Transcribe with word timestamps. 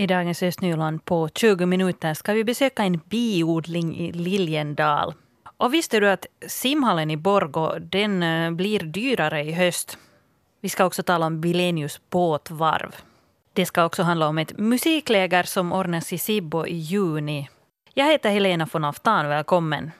I 0.00 0.06
dagens 0.06 0.42
Östnyland 0.42 1.04
på 1.04 1.28
20 1.34 1.66
minuter 1.66 2.14
ska 2.14 2.32
vi 2.32 2.44
besöka 2.44 2.82
en 2.82 3.00
biodling 3.04 3.96
i 3.96 4.12
Liljendal. 4.12 5.14
Och 5.56 5.74
visste 5.74 6.00
du 6.00 6.10
att 6.10 6.26
simhallen 6.46 7.10
i 7.10 7.16
Borgå 7.16 7.78
den 7.78 8.22
eh, 8.22 8.50
blir 8.50 8.80
dyrare 8.80 9.44
i 9.44 9.52
höst? 9.52 9.98
Vi 10.60 10.68
ska 10.68 10.84
också 10.84 11.02
tala 11.02 11.26
om 11.26 11.40
Bilenius 11.40 12.00
båtvarv. 12.10 12.94
Det 13.52 13.66
ska 13.66 13.84
också 13.84 14.02
handla 14.02 14.28
om 14.28 14.38
ett 14.38 14.58
musikläger 14.58 15.42
som 15.42 15.72
ordnas 15.72 16.12
i 16.12 16.18
Sibbo 16.18 16.66
i 16.66 16.76
juni. 16.76 17.48
Jag 17.94 18.06
heter 18.06 18.30
Helena 18.30 18.68
von 18.72 18.84
Aftan, 18.84 19.28
välkommen. 19.28 19.90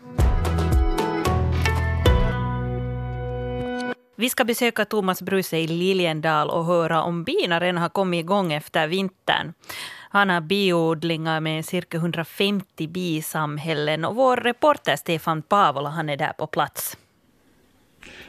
Vi 4.20 4.30
ska 4.30 4.44
besöka 4.44 4.84
Thomas 4.84 5.22
Bruse 5.22 5.58
i 5.58 5.66
Liljendal 5.66 6.50
och 6.50 6.64
höra 6.64 7.02
om 7.02 7.24
bina 7.24 7.60
redan 7.60 7.78
har 7.78 7.88
kommit 7.88 8.20
igång 8.20 8.52
efter 8.52 8.88
vintern. 8.88 9.52
Han 10.10 10.30
har 10.30 10.40
biodlingar 10.40 11.40
med 11.40 11.64
cirka 11.64 11.96
150 11.96 12.88
bisamhällen 12.88 14.04
och 14.04 14.14
vår 14.14 14.36
reporter 14.36 14.96
Stefan 14.96 15.42
Pavola 15.42 15.90
han 15.90 16.08
är 16.08 16.16
där 16.16 16.32
på 16.32 16.46
plats. 16.46 16.96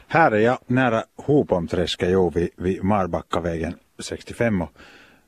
Här 0.06 0.32
är 0.32 0.38
jag 0.38 0.58
nära 0.66 1.04
Hopomträsket 1.16 2.36
vid, 2.36 2.50
vid 2.56 2.84
Marbackavägen 2.84 3.74
65 3.98 4.62
och 4.62 4.70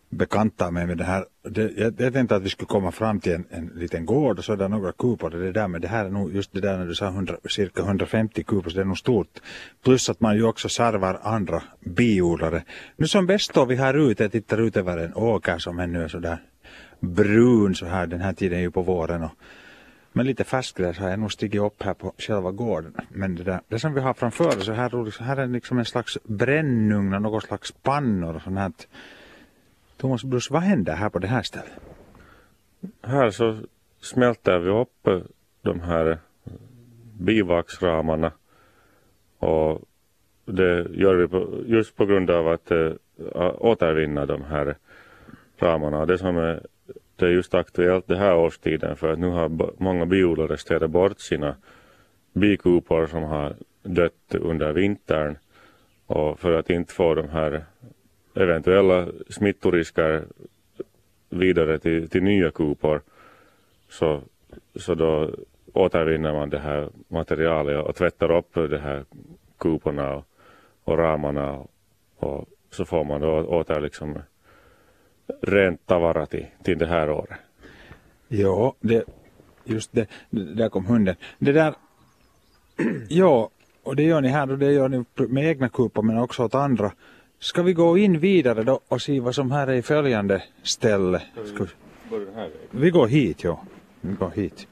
bekanta 0.09 0.71
mig 0.71 0.87
med 0.87 0.99
det 0.99 1.05
här. 1.05 1.25
Det, 1.43 1.73
jag, 1.77 1.95
jag 1.99 2.13
tänkte 2.13 2.37
att 2.37 2.43
vi 2.43 2.49
skulle 2.49 2.67
komma 2.67 2.93
fram 2.93 3.21
till 3.21 3.33
en, 3.33 3.47
en 3.51 3.67
liten 3.75 4.07
gård 4.07 4.39
och 4.39 4.45
så 4.45 4.53
är 4.53 4.57
det 4.57 4.69
några 4.69 4.93
kupor 4.93 5.31
det 5.31 5.53
där 5.53 5.69
men 5.69 5.81
det 5.81 5.89
här 5.89 6.05
är 6.05 6.11
nog 6.11 6.35
just 6.35 6.53
det 6.53 6.61
där 6.61 6.79
när 6.79 6.87
du 6.87 6.95
sa 6.95 7.07
100, 7.07 7.37
cirka 7.51 7.83
150 7.83 8.43
kupor 8.43 8.71
så 8.71 8.77
det 8.77 8.83
är 8.83 8.85
nog 8.85 8.99
stort. 8.99 9.41
Plus 9.85 10.11
att 10.11 10.21
man 10.21 10.37
ju 10.37 10.45
också 10.45 10.69
servar 10.69 11.21
andra 11.23 11.63
biodlare. 11.81 12.63
Nu 12.97 13.07
som 13.07 13.27
bäst 13.27 13.51
står 13.51 13.67
vi 13.67 13.77
här 13.77 14.11
ute, 14.11 14.25
jag 14.25 14.33
tittar 14.33 14.59
ut 14.59 14.77
över 14.77 14.99
en 14.99 15.15
åker 15.15 15.59
som 15.59 15.79
ännu 15.79 16.03
är 16.03 16.09
sådär 16.09 16.39
brun 17.01 17.75
så 17.75 17.87
här 17.87 18.07
den 18.07 18.21
här 18.21 18.33
tiden 18.33 18.59
är 18.59 18.63
ju 18.63 18.71
på 18.71 18.83
våren 18.83 19.23
och 19.23 19.31
men 20.17 20.27
lite 20.27 20.45
färskgräs 20.45 20.99
har 20.99 21.11
jag 21.11 21.19
nog 21.19 21.33
stigit 21.33 21.61
upp 21.61 21.83
här 21.83 21.95
på 21.95 22.15
själva 22.19 22.51
gården. 22.51 22.95
Men 23.09 23.35
det, 23.35 23.43
där, 23.43 23.61
det 23.69 23.79
som 23.79 23.95
vi 23.95 24.01
har 24.01 24.15
framför 24.15 24.59
oss, 24.59 24.69
här, 24.69 25.25
här 25.25 25.37
är 25.37 25.47
liksom 25.47 25.79
en 25.79 25.85
slags 25.85 26.19
brännugn 26.25 27.15
och 27.15 27.23
något 27.23 27.45
slags 27.45 27.73
pannor 27.73 28.37
och 28.37 28.43
sånt 28.43 28.59
här 28.59 28.73
Thomas 29.97 30.25
Bruce, 30.25 30.53
vad 30.53 30.63
händer 30.63 30.95
här 30.95 31.11
på 31.11 31.19
det 31.19 31.27
här 31.27 31.43
stället? 31.43 31.81
Här 33.03 33.31
så 33.31 33.57
smälter 34.01 34.59
vi 34.59 34.71
upp 34.71 35.07
eh, 35.07 35.19
de 35.63 35.81
här 35.81 36.07
eh, 36.11 36.53
bivaxramarna 37.19 38.33
och 39.39 39.83
det 40.45 40.87
gör 40.91 41.15
vi 41.15 41.29
på, 41.29 41.63
just 41.67 41.97
på 41.97 42.07
grund 42.07 42.31
av 42.31 42.49
att 42.49 42.71
äh, 42.71 42.93
återvinna 43.59 44.27
de 44.27 44.43
här 44.43 44.77
ramarna. 45.59 46.07
Det 46.07 46.19
som 46.19 46.37
är, 46.37 46.67
det 47.17 47.27
är 47.27 47.31
just 47.31 47.55
aktuellt 47.55 48.07
det 48.09 48.17
här 48.17 48.37
årstiden 48.37 48.97
för 48.97 49.13
att 49.13 49.19
nu 49.19 49.29
har 49.29 49.73
många 49.83 50.07
biodlare 50.07 50.57
städat 50.57 50.91
bort 50.91 51.21
sina 51.21 51.57
bikupor 52.33 53.07
som 53.07 53.23
har 53.23 53.57
dött 53.83 54.35
under 54.35 54.73
vintern 54.73 55.37
och 56.07 56.41
för 56.41 56.53
att 56.53 56.71
inte 56.71 56.93
få 56.93 57.15
de 57.15 57.29
här 57.29 57.65
eventuella 58.35 59.09
smittorisker 59.29 60.25
vidare 61.29 61.79
till, 61.79 62.09
till 62.09 62.23
nya 62.23 62.51
kupor 62.51 63.03
så, 63.89 64.21
så 64.77 64.95
då 64.95 65.31
återvinner 65.73 66.33
man 66.33 66.51
det 66.51 66.59
här 66.59 66.89
materialet 67.09 67.87
och 67.87 67.95
tvättar 67.95 68.31
upp 68.31 68.55
de 68.55 68.79
här 68.79 69.05
kuporna 69.59 70.15
och, 70.15 70.25
och 70.85 70.99
ramarna 70.99 71.53
och, 71.53 71.71
och, 72.17 72.49
så 72.71 72.85
får 72.85 73.05
man 73.05 73.21
då 73.21 73.43
åter 73.43 73.81
liksom 73.81 74.19
rent 75.43 75.87
tavara 75.87 76.27
till, 76.27 76.47
till 76.63 76.79
det 76.79 76.87
här 76.87 77.11
året. 77.11 77.39
Ja, 78.29 78.75
det, 78.81 79.05
just 79.65 79.93
det, 79.93 80.09
där 80.31 80.69
kom 80.69 80.87
hunden. 80.87 81.17
Det 81.39 81.53
där, 81.53 81.75
ja, 83.09 83.51
och 83.83 83.97
det 83.97 84.03
gör 84.03 84.21
ni 84.21 84.29
här 84.29 84.51
och 84.51 84.59
det 84.59 84.73
gör 84.73 84.89
ni 84.89 85.05
med 85.29 85.45
egna 85.45 85.69
kupor 85.69 86.03
men 86.03 86.19
också 86.19 86.45
åt 86.45 86.55
andra. 86.55 86.93
Ska 87.39 87.63
vi 87.63 87.73
gå 87.73 87.99
in 87.99 88.19
vidare 88.19 88.63
då 88.63 88.81
och 88.89 89.03
se 89.03 89.21
vad 89.21 89.35
som 89.35 89.51
här 89.51 89.67
är 89.67 89.73
i 89.73 89.83
följande 89.83 90.43
ställe? 90.63 91.23
Ska 91.45 91.65
vi... 91.65 91.71
vi 92.71 92.91
går 92.91 93.07
hit, 93.07 93.45
ja. 93.45 93.63
Vi 94.01 94.15
går 94.15 94.31
hit. 94.31 94.67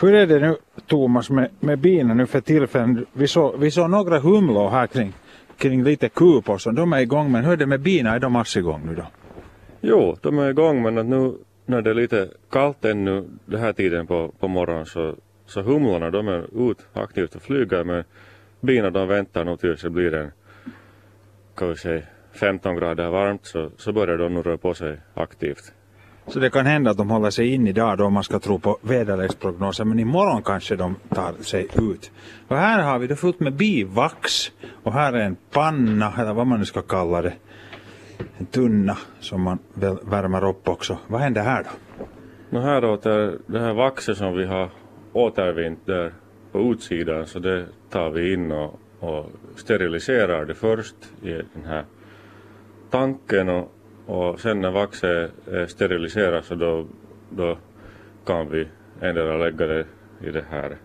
Hur 0.00 0.14
är 0.14 0.26
det 0.26 0.40
nu 0.40 0.56
Thomas 0.86 1.30
med, 1.30 1.50
med 1.60 1.78
bina 1.78 2.14
nu 2.14 2.26
för 2.26 2.40
tillfället? 2.40 3.08
Vi 3.12 3.28
såg 3.28 3.60
vi 3.60 3.70
så 3.70 3.88
några 3.88 4.18
humlor 4.18 4.68
här 4.70 4.86
kring, 4.86 5.12
kring 5.56 5.84
lite 5.84 6.08
kupor 6.08 6.58
så 6.58 6.70
de 6.70 6.92
är 6.92 7.00
igång 7.00 7.32
men 7.32 7.44
hur 7.44 7.52
är 7.52 7.56
det 7.56 7.66
med 7.66 7.80
bina? 7.80 8.14
Är 8.14 8.20
de 8.20 8.36
alls 8.36 8.56
igång 8.56 8.86
nu 8.86 8.94
då? 8.94 9.06
Jo, 9.80 10.16
de 10.22 10.38
är 10.38 10.50
igång 10.50 10.82
men 10.82 10.98
att 10.98 11.06
nu 11.06 11.34
när 11.66 11.82
det 11.82 11.90
är 11.90 11.94
lite 11.94 12.28
kallt 12.50 12.84
ännu 12.84 13.24
den 13.44 13.60
här 13.60 13.72
tiden 13.72 14.06
på, 14.06 14.32
på 14.38 14.48
morgonen 14.48 14.86
så, 14.86 15.14
så 15.46 15.62
humlorna 15.62 16.10
de 16.10 16.28
är 16.28 16.70
ut 16.70 16.78
aktivt 16.92 17.34
och 17.34 17.42
flyger 17.42 17.84
men 17.84 18.04
bina 18.60 18.90
de 18.90 19.08
väntar 19.08 19.44
nog 19.44 19.60
tills 19.60 19.82
det 19.82 19.90
blir 19.90 20.14
en 20.14 20.30
kan 21.56 21.68
vi 21.68 21.76
säga 21.76 22.02
15 22.32 22.76
grader 22.76 23.10
varmt 23.10 23.46
så, 23.46 23.70
så 23.76 23.92
börjar 23.92 24.18
de 24.18 24.34
nog 24.34 24.46
röra 24.46 24.58
på 24.58 24.74
sig 24.74 25.00
aktivt. 25.14 25.72
Så 26.28 26.38
det 26.38 26.50
kan 26.50 26.66
hända 26.66 26.90
att 26.90 26.96
de 26.96 27.10
håller 27.10 27.30
sig 27.30 27.54
in 27.54 27.66
idag 27.66 27.98
då 27.98 28.10
man 28.10 28.24
ska 28.24 28.38
tro 28.38 28.58
på 28.58 28.78
väderleksprognoser 28.82 29.84
men 29.84 29.98
imorgon 29.98 30.42
kanske 30.42 30.76
de 30.76 30.96
tar 31.08 31.32
sig 31.42 31.68
ut. 31.74 32.10
Och 32.48 32.56
här 32.56 32.82
har 32.82 32.98
vi 32.98 33.06
det 33.06 33.16
fullt 33.16 33.40
med 33.40 33.52
bivax 33.52 34.52
och 34.82 34.92
här 34.92 35.12
är 35.12 35.20
en 35.20 35.36
panna 35.52 36.12
eller 36.18 36.32
vad 36.32 36.46
man 36.46 36.58
nu 36.58 36.64
ska 36.64 36.82
kalla 36.82 37.22
det. 37.22 37.32
En 38.38 38.46
tunna 38.46 38.96
som 39.20 39.42
man 39.42 39.58
väl 39.74 39.98
värmer 40.02 40.48
upp 40.48 40.68
också. 40.68 40.98
Vad 41.06 41.20
händer 41.20 41.42
här 41.42 41.64
då? 41.64 41.70
No 42.50 42.60
här 42.60 42.80
det, 42.80 43.38
det 43.46 43.60
här 43.60 43.74
vaxet 43.74 44.16
som 44.16 44.36
vi 44.36 44.46
har 44.46 44.70
återvinnt 45.12 45.86
där 45.86 46.12
på 46.52 46.58
utsidan 46.58 47.26
så 47.26 47.38
det 47.38 47.66
tar 47.90 48.10
vi 48.10 48.32
in 48.32 48.52
och 48.52 48.80
och 49.06 49.26
steriliserar 49.56 50.44
det 50.44 50.54
först 50.54 50.96
i 51.22 51.32
den 51.32 51.64
här 51.64 51.84
tanken 52.90 53.48
och, 53.48 53.72
och 54.06 54.40
sen 54.40 54.60
när 54.60 54.70
vaxet 54.70 55.48
är 55.48 55.66
steriliserat 55.66 56.44
så 56.44 56.54
då, 56.54 56.86
då 57.30 57.58
kan 58.26 58.50
vi 58.50 58.68
endera 59.00 59.36
lägga 59.36 59.66
det 59.66 59.86
i 60.20 60.30
det 60.30 60.44
här 60.50 60.76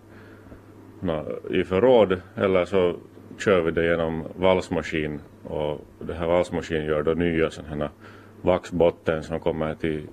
i 1.50 1.64
förråd 1.64 2.22
eller 2.36 2.66
så 2.66 2.96
kör 3.38 3.62
vi 3.62 3.72
det 3.72 3.86
genom 3.86 4.24
valsmaskin 4.36 5.20
och 5.44 5.82
det 6.00 6.14
här 6.14 6.28
valsmaskinen 6.28 6.86
gör 6.86 7.04
då 7.04 7.14
nya 7.14 7.50
sådana 7.50 7.76
här 7.76 7.90
vaxbotten 8.42 9.24
som 9.24 9.40
kommer 9.40 9.76
till, 9.76 10.08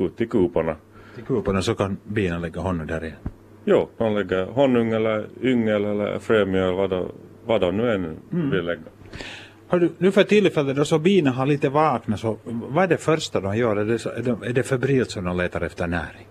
ut 0.00 0.16
till 0.16 0.28
kuporna. 0.28 0.76
Till 1.14 1.24
kuporna 1.24 1.62
så 1.62 1.74
kan 1.74 1.96
bina 2.04 2.38
lägga 2.38 2.60
honung 2.60 2.86
där 2.86 3.04
igen? 3.04 3.16
Jo, 3.64 3.88
de 3.98 4.14
lägger 4.14 4.44
honung 4.44 4.92
eller 4.92 5.26
yngel 5.42 5.84
eller 5.84 6.18
frömjöl 6.18 6.74
vad, 6.74 7.10
vad 7.48 7.60
de 7.60 7.76
nu 7.76 7.92
än 7.92 8.04
mm. 8.32 8.50
vill 8.50 8.64
lägga. 8.64 8.80
Har 9.68 9.78
du, 9.78 9.90
nu 9.98 10.10
för 10.10 10.24
tillfället 10.24 10.76
då 10.76 10.84
så 10.84 10.98
bina 10.98 11.30
har 11.30 11.46
lite 11.46 11.68
vakna 11.68 12.16
så 12.16 12.38
vad 12.44 12.84
är 12.84 12.88
det 12.88 12.96
första 12.96 13.40
de 13.40 13.56
gör? 13.56 13.76
Är 13.76 13.84
det, 13.84 14.06
är 14.06 14.22
det, 14.22 14.48
är 14.48 14.52
det 14.52 14.62
febrilt 14.62 15.10
som 15.10 15.24
de 15.24 15.36
letar 15.36 15.60
efter 15.60 15.86
näring? 15.86 16.26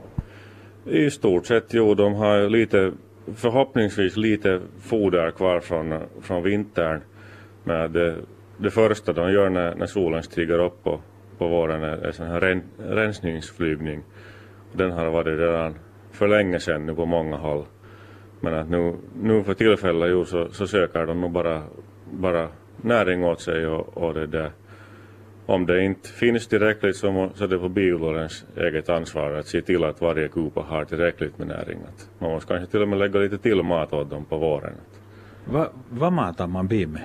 I 0.86 1.10
stort 1.10 1.46
sett 1.46 1.74
jo, 1.74 1.94
de 1.94 2.14
har 2.14 2.50
lite 2.50 2.92
förhoppningsvis 3.36 4.18
lite 4.18 4.62
foder 4.82 5.32
kvar 5.32 5.60
från, 5.60 6.00
från 6.22 6.44
vintern. 6.44 7.02
Men 7.64 7.94
det, 7.94 8.16
det 8.58 8.72
första 8.72 9.14
de 9.14 9.32
gör 9.32 9.50
när, 9.50 9.76
när 9.76 9.86
solen 9.86 10.24
stiger 10.24 10.60
upp 10.60 10.84
på, 10.84 11.02
på 11.38 11.48
våren 11.48 11.84
är, 11.84 11.98
är 11.98 12.12
sån 12.12 12.28
här 12.28 12.42
ren, 12.42 12.64
rensningsflygning. 12.78 14.04
Den 14.74 14.92
har 14.92 15.06
varit 15.06 15.40
redan 15.40 15.76
för 16.12 16.28
länge 16.28 16.60
sedan 16.60 16.86
nu 16.86 16.96
på 16.96 17.06
många 17.06 17.38
håll. 17.38 17.66
Men 18.40 18.54
att 18.54 18.70
nu, 18.70 18.96
nu 19.22 19.44
för 19.44 19.54
tillfället 19.54 20.10
ju 20.10 20.26
så, 20.26 20.48
så 20.52 20.68
söker 20.68 21.06
de 21.06 21.22
nog 21.22 21.32
bara, 21.32 21.64
bara 22.12 22.48
näring 22.82 23.24
åt 23.24 23.42
sig 23.42 23.68
och, 23.68 23.98
och 23.98 24.14
det 24.14 24.28
där. 24.28 24.52
Om 25.46 25.66
det 25.66 25.84
inte 25.84 26.10
finns 26.10 26.48
tillräckligt 26.48 26.96
så, 26.96 27.12
må, 27.12 27.30
så 27.36 27.44
är 27.44 27.48
det 27.48 27.60
på 27.60 27.70
biodlarens 27.70 28.46
eget 28.58 28.90
ansvar 28.90 29.32
att 29.32 29.48
se 29.48 29.62
till 29.62 29.84
att 29.84 30.02
varje 30.02 30.28
kupa 30.28 30.62
har 30.62 30.86
tillräckligt 30.86 31.38
med 31.38 31.48
näring. 31.48 31.80
Att 31.88 32.10
man 32.20 32.32
måste 32.32 32.48
kanske 32.48 32.72
till 32.72 32.82
och 32.82 32.88
med 32.88 33.00
lägga 33.00 33.20
lite 33.20 33.38
till 33.38 33.64
mat 33.64 33.94
åt 33.94 34.10
dem 34.10 34.26
på 34.26 34.38
våren. 34.38 34.74
Va, 35.46 35.68
vad 35.90 36.14
matar 36.14 36.48
man 36.48 36.68
bi 36.68 36.86
med? 36.86 37.02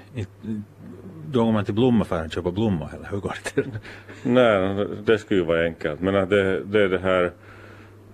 Då 1.27 1.45
går 1.45 1.53
man 1.53 1.65
till 1.65 1.75
blommaffären 1.75 2.27
och 2.27 2.33
köper 2.33 2.51
blommor 2.51 2.89
eller 2.95 3.09
hur 3.11 3.19
går 3.19 3.35
det 3.45 3.51
till? 3.51 3.71
Nej, 4.23 4.87
det 5.05 5.19
skulle 5.19 5.41
ju 5.41 5.47
vara 5.47 5.65
enkelt. 5.65 6.01
Men 6.01 6.17
att 6.17 6.31
det, 6.31 6.65
det 6.65 6.83
är 6.83 6.89
det 6.89 6.99
här 6.99 7.33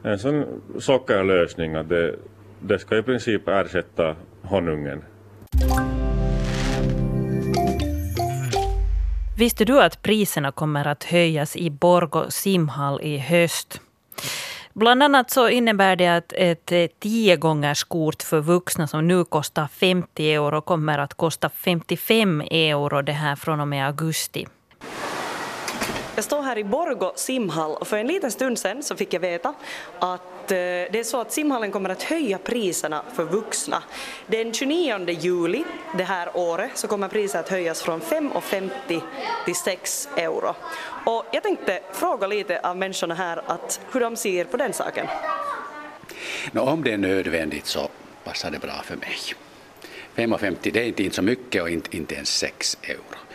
en 0.03 0.19
sån 0.19 0.44
sockerlösning 0.79 1.75
att 1.75 1.88
det, 1.88 2.15
det 2.60 2.78
ska 2.78 2.99
i 2.99 3.02
princip 3.02 3.49
ersätta 3.49 4.16
honungen. 4.43 5.05
Visste 9.38 9.64
du 9.64 9.82
att 9.82 10.02
priserna 10.02 10.52
kommer 10.52 10.87
att 10.87 11.05
höjas 11.05 11.56
i 11.56 11.70
Borgå 11.70 12.31
simhall 12.31 13.00
i 13.02 13.19
höst? 13.19 13.81
Bland 14.72 15.02
annat 15.02 15.31
så 15.31 15.49
innebär 15.49 15.96
det 15.96 16.08
att 16.08 16.32
ett 16.32 16.72
eh, 16.72 16.87
tio 16.99 17.37
gångers 17.37 17.84
kort 17.84 18.22
för 18.22 18.40
vuxna 18.40 18.87
som 18.87 19.08
nu 19.08 19.25
kostar 19.25 19.66
50 19.66 20.32
euro 20.32 20.60
kommer 20.60 20.99
att 20.99 21.14
kosta 21.14 21.49
55 21.49 22.40
euro 22.40 23.02
det 23.02 23.12
här 23.12 23.37
från 23.37 23.60
och 23.60 23.69
med 23.69 23.87
augusti. 23.87 24.46
Jag 26.19 26.25
står 26.25 26.43
här 26.43 26.59
i 26.59 26.65
Borgo 26.65 27.12
simhall 27.15 27.70
och 27.70 27.88
för 27.88 27.97
en 27.97 28.06
liten 28.06 28.31
stund 28.31 28.59
sedan 28.59 28.82
så 28.82 28.97
fick 28.97 29.15
jag 29.15 29.20
veta 29.20 29.55
att 29.99 30.50
eh, 30.50 30.56
det 30.56 30.99
är 30.99 31.05
så 31.05 31.20
att 31.20 31.32
simhallen 31.32 31.70
kommer 31.70 31.91
att 31.91 32.03
höja 32.03 32.38
priserna 32.38 33.05
för 33.15 33.25
vuxna. 33.25 33.82
Den 34.26 34.53
29 34.53 35.06
juli 35.09 35.65
det 35.97 36.05
här 36.05 36.31
året 36.35 36.70
så 36.75 36.88
kommer 36.88 37.09
priset 37.09 37.41
att 37.41 37.49
höjas 37.49 37.82
från 37.82 38.00
5,50 38.00 39.00
till 39.44 39.55
6 39.55 40.09
euro. 40.17 40.55
Och 41.05 41.25
jag 41.32 41.43
tänkte 41.43 41.81
fråga 41.93 42.26
lite 42.26 42.61
av 42.61 42.76
människorna 42.76 43.15
här 43.15 43.43
att 43.47 43.81
hur 43.93 44.00
de 44.00 44.17
ser 44.17 44.44
på 44.44 44.56
den 44.56 44.73
saken. 44.73 45.06
No, 46.53 46.61
om 46.61 46.85
det 46.85 46.93
är 46.93 46.99
nödvändigt 46.99 47.67
så 47.67 47.88
passar 48.25 48.50
det 48.50 48.59
bra 48.59 48.82
för 48.85 48.97
mig. 48.97 49.17
5,50 50.17 50.73
det 50.73 50.81
är 50.81 51.00
inte 51.00 51.17
så 51.17 51.23
mycket 51.23 51.62
och 51.62 51.70
inte, 51.70 51.97
inte 51.97 52.15
ens 52.15 52.29
6 52.29 52.79
euro. 52.82 53.27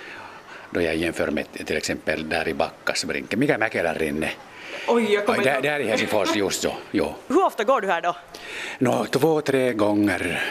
Då 0.74 0.82
jag 0.82 0.96
jämför 0.96 1.32
med 1.32 1.52
till 1.66 1.78
exempel 1.78 2.30
där 2.30 2.48
i 2.48 2.54
Backasbrinken, 2.54 3.40
mikä 3.40 3.58
Mäkelän 3.58 3.96
rinne. 3.96 4.32
Oj, 4.88 5.14
jag 5.14 5.26
kommer 5.26 5.44
Där, 5.44 5.62
där 5.62 5.80
i 5.80 5.84
Helsingfors 5.88 6.36
just 6.36 6.62
så, 6.62 6.74
jo. 6.92 7.14
Hur 7.28 7.46
ofta 7.46 7.64
går 7.64 7.82
du 7.82 7.88
här 7.88 8.02
då? 8.02 8.16
Nå, 8.80 9.06
två, 9.06 9.42
tre 9.42 9.74
gånger 9.74 10.42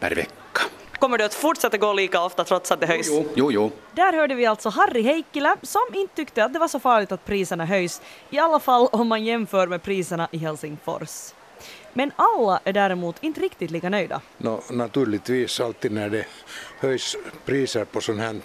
per 0.00 0.14
vecka. 0.14 0.62
Kommer 0.92 1.18
du 1.18 1.24
att 1.24 1.34
fortsätta 1.34 1.76
gå 1.76 1.92
lika 1.92 2.22
ofta 2.22 2.44
trots 2.44 2.72
att 2.72 2.80
det 2.80 2.86
höjs? 2.86 3.06
Jo, 3.10 3.24
jo, 3.34 3.52
jo. 3.52 3.70
Där 3.92 4.12
hörde 4.12 4.34
vi 4.34 4.46
alltså 4.46 4.68
Harry 4.68 5.02
Heikkilä 5.02 5.56
som 5.62 5.82
inte 5.94 6.14
tyckte 6.16 6.44
att 6.44 6.52
det 6.52 6.58
var 6.58 6.68
så 6.68 6.80
farligt 6.80 7.12
att 7.12 7.24
priserna 7.24 7.64
höjs, 7.64 8.00
i 8.30 8.38
alla 8.38 8.60
fall 8.60 8.88
om 8.92 9.08
man 9.08 9.24
jämför 9.24 9.66
med 9.66 9.82
priserna 9.82 10.28
i 10.32 10.38
Helsingfors. 10.38 11.34
Men 11.92 12.12
alla 12.16 12.60
är 12.64 12.72
däremot 12.72 13.16
inte 13.20 13.40
riktigt 13.40 13.70
lika 13.70 13.88
nöjda. 13.88 14.20
No, 14.38 14.62
naturligtvis 14.70 15.60
alltid 15.60 15.92
när 15.92 16.08
det 16.08 16.24
höjs 16.80 17.16
priser 17.44 17.84
på 17.84 18.00
sån 18.00 18.18
här 18.18 18.40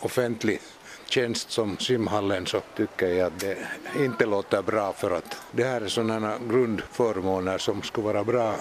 offentlig 0.00 0.60
tjänst 1.06 1.50
som 1.50 1.78
simhallen 1.78 2.46
så 2.46 2.60
tycker 2.76 3.06
jag 3.06 3.26
att 3.26 3.40
det 3.40 3.56
inte 3.96 4.26
låter 4.26 4.62
bra 4.62 4.92
för 4.92 5.10
att 5.10 5.36
det 5.52 5.64
här 5.64 5.80
är 5.80 5.88
sådana 5.88 6.38
grundförmåner 6.48 7.58
som 7.58 7.82
skulle 7.82 8.04
vara 8.04 8.24
bra 8.24 8.54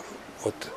åt 0.43 0.71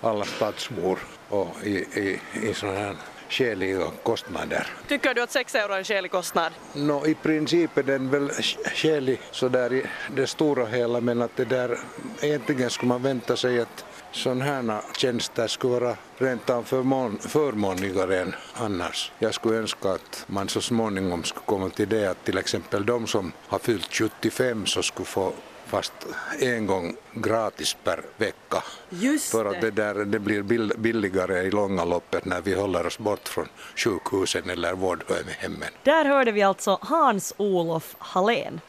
alla 0.00 0.24
stadsbor 0.24 0.98
och 1.28 1.48
i, 1.62 1.70
i, 1.74 2.20
i 2.42 2.54
sådana 2.54 2.96
skäliga 3.28 3.90
kostnader. 4.02 4.66
Tycker 4.88 5.14
du 5.14 5.22
att 5.22 5.30
6 5.30 5.54
euro 5.54 5.72
är 5.72 5.78
en 5.78 5.84
skälig 5.84 6.10
kostnad? 6.10 6.52
No, 6.74 7.06
I 7.06 7.14
princip 7.14 7.78
är 7.78 7.82
den 7.82 8.10
väl 8.10 8.30
skälig 8.74 9.20
sådär 9.30 9.72
i 9.72 9.86
det 10.16 10.26
stora 10.26 10.66
hela 10.66 11.00
men 11.00 11.22
att 11.22 11.36
det 11.36 11.44
där 11.44 11.78
egentligen 12.20 12.70
skulle 12.70 12.88
man 12.88 13.02
vänta 13.02 13.36
sig 13.36 13.60
att 13.60 13.84
sådana 14.14 14.44
här 14.44 14.80
tjänster 14.96 15.46
skulle 15.46 15.80
vara 15.80 15.96
rent 16.18 16.50
av 16.50 16.62
förmån, 16.62 17.18
förmånligare 17.18 18.20
än 18.20 18.34
annars. 18.54 19.12
Jag 19.18 19.34
skulle 19.34 19.58
önska 19.58 19.92
att 19.92 20.24
man 20.26 20.48
så 20.48 20.60
småningom 20.60 21.24
skulle 21.24 21.46
komma 21.46 21.70
till 21.70 21.88
det 21.88 22.06
att 22.06 22.24
till 22.24 22.38
exempel 22.38 22.86
de 22.86 23.06
som 23.06 23.32
har 23.46 23.58
fyllt 23.58 23.94
75 23.94 24.66
så 24.66 24.82
skulle 24.82 25.06
få 25.06 25.32
fast 25.66 25.92
en 26.38 26.66
gång 26.66 26.96
gratis 27.14 27.76
per 27.84 28.00
vecka. 28.16 28.62
Just 28.90 29.30
För 29.30 29.44
att 29.44 29.60
det, 29.60 29.70
där, 29.70 29.94
det 29.94 30.18
blir 30.18 30.42
bill, 30.42 30.72
billigare 30.78 31.42
i 31.42 31.50
långa 31.50 31.84
loppet 31.84 32.24
när 32.24 32.40
vi 32.40 32.54
håller 32.54 32.86
oss 32.86 32.98
bort 32.98 33.28
från 33.28 33.48
sjukhusen 33.76 34.50
eller 34.50 34.74
vårdhemmen. 34.74 35.70
Där 35.82 36.04
hörde 36.04 36.32
vi 36.32 36.42
alltså 36.42 36.78
Hans-Olof 36.80 37.96
Hallén. 37.98 38.60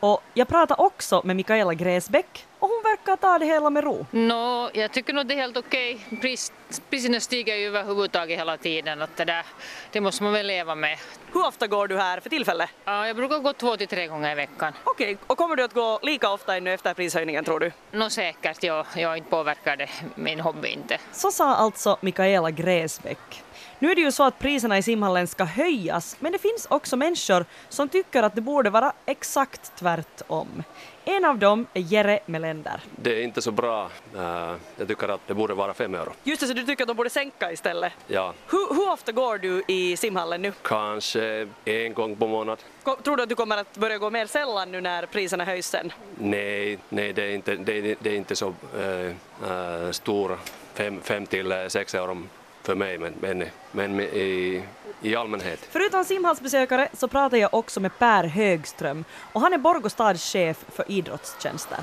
Och 0.00 0.22
jag 0.34 0.48
pratade 0.48 0.82
också 0.82 1.22
med 1.24 1.36
Mikaela 1.36 1.74
Gräsbäck 1.74 2.46
och 2.58 2.68
hon 2.68 2.81
verkar 2.92 3.16
ta 3.16 3.38
det 3.38 3.46
hela 3.46 3.70
med 3.70 3.84
ro. 3.84 4.06
Nå, 4.10 4.70
jag 4.72 4.92
tycker 4.92 5.12
nog 5.12 5.26
det 5.26 5.34
är 5.34 5.38
helt 5.38 5.56
okej. 5.56 5.98
Pris, 6.20 6.52
priserna 6.90 7.20
stiger 7.20 7.56
ju 7.56 7.66
överhuvudtaget 7.66 8.38
hela 8.38 8.56
tiden. 8.56 9.02
Att 9.02 9.16
det, 9.16 9.24
där, 9.24 9.46
det 9.92 10.00
måste 10.00 10.22
man 10.22 10.32
väl 10.32 10.46
leva 10.46 10.74
med. 10.74 10.98
Hur 11.32 11.46
ofta 11.46 11.66
går 11.66 11.88
du 11.88 11.98
här 11.98 12.20
för 12.20 12.30
tillfället? 12.30 12.70
Ja, 12.84 13.06
jag 13.06 13.16
brukar 13.16 13.38
gå 13.38 13.52
två 13.52 13.76
till 13.76 13.88
tre 13.88 14.06
gånger 14.06 14.32
i 14.32 14.34
veckan. 14.34 14.72
Okej, 14.84 15.16
och 15.26 15.38
kommer 15.38 15.56
du 15.56 15.64
att 15.64 15.74
gå 15.74 15.98
lika 16.02 16.30
ofta 16.30 16.56
ännu 16.56 16.72
efter 16.72 16.94
prishöjningen 16.94 17.44
tror 17.44 17.60
du? 17.60 17.72
Nå 17.90 18.10
säkert, 18.10 18.62
jag, 18.62 18.86
jag 18.96 19.16
inte 19.16 19.30
påverkar 19.30 19.76
det 19.76 19.88
min 20.14 20.40
hobby 20.40 20.68
inte. 20.68 20.98
Så 21.12 21.30
sa 21.30 21.54
alltså 21.54 21.96
Mikaela 22.00 22.50
Gräsbäck. 22.50 23.42
Nu 23.82 23.90
är 23.90 23.94
det 23.94 24.00
ju 24.00 24.12
så 24.12 24.22
att 24.24 24.38
priserna 24.38 24.78
i 24.78 24.82
simhallen 24.82 25.26
ska 25.26 25.44
höjas, 25.44 26.16
men 26.20 26.32
det 26.32 26.38
finns 26.38 26.66
också 26.70 26.96
människor 26.96 27.44
som 27.68 27.88
tycker 27.88 28.22
att 28.22 28.34
det 28.34 28.40
borde 28.40 28.70
vara 28.70 28.92
exakt 29.06 29.72
tvärtom. 29.78 30.62
En 31.04 31.24
av 31.24 31.38
dem 31.38 31.66
är 31.74 31.80
Jere 31.80 32.20
Melander. 32.26 32.80
Det 32.96 33.10
är 33.20 33.22
inte 33.22 33.42
så 33.42 33.50
bra. 33.50 33.90
Eh, 34.16 34.54
Jag 34.76 34.88
tycker 34.88 35.08
att 35.08 35.20
det 35.26 35.34
borde 35.34 35.54
vara 35.54 35.74
fem 35.74 35.94
euro. 35.94 36.12
Just 36.24 36.40
det, 36.40 36.46
så 36.46 36.52
du 36.52 36.64
tycker 36.66 36.84
att 36.84 36.88
de 36.88 36.96
borde 36.96 37.10
sänka 37.10 37.52
istället? 37.52 37.92
Ja, 38.06 38.34
Hur, 38.50 38.74
hur 38.74 38.92
ofta 38.92 39.12
går 39.12 39.38
du 39.38 39.62
i 39.68 39.96
simhallen 39.96 40.42
nu? 40.42 40.52
kanske 40.62 41.48
en 41.64 41.94
gång 41.94 42.16
på 42.16 42.26
månad. 42.26 42.58
Tror 43.04 43.16
du 43.16 43.22
att 43.22 43.28
du 43.28 43.34
kommer 43.34 43.56
att 43.56 43.76
börja 43.76 43.98
gå 43.98 44.10
mer 44.10 44.26
sällan 44.26 44.72
nu 44.72 44.80
när 44.80 45.06
priserna 45.06 45.44
höjs 45.44 45.66
sen? 45.66 45.92
Nej, 46.18 46.78
nej 46.88 47.12
det, 47.12 47.22
är 47.22 47.34
inte, 47.34 47.54
det, 47.56 47.72
är- 47.78 47.96
det 48.00 48.10
är 48.10 48.16
inte 48.16 48.36
så 48.36 48.54
äh, 48.80 49.52
äh, 49.52 49.90
stor, 49.90 50.38
fem, 50.74 51.00
fem 51.04 51.26
till 51.26 51.54
sex 51.68 51.94
euro 51.94 52.22
för 52.62 52.74
mig, 52.74 52.98
men, 52.98 53.14
men, 53.20 53.44
men 53.72 54.00
i, 54.00 54.62
i 55.02 55.16
allmänhet. 55.16 55.58
Förutom 55.70 56.04
simhallsbesökare 56.04 56.88
så 56.92 57.08
pratar 57.08 57.36
jag 57.36 57.54
också 57.54 57.80
med 57.80 57.98
Per 57.98 58.24
Högström 58.24 59.04
och 59.32 59.40
han 59.40 59.52
är 59.52 59.58
Borgostads 59.58 60.32
chef 60.32 60.64
för 60.68 60.84
idrottstjänster. 60.90 61.78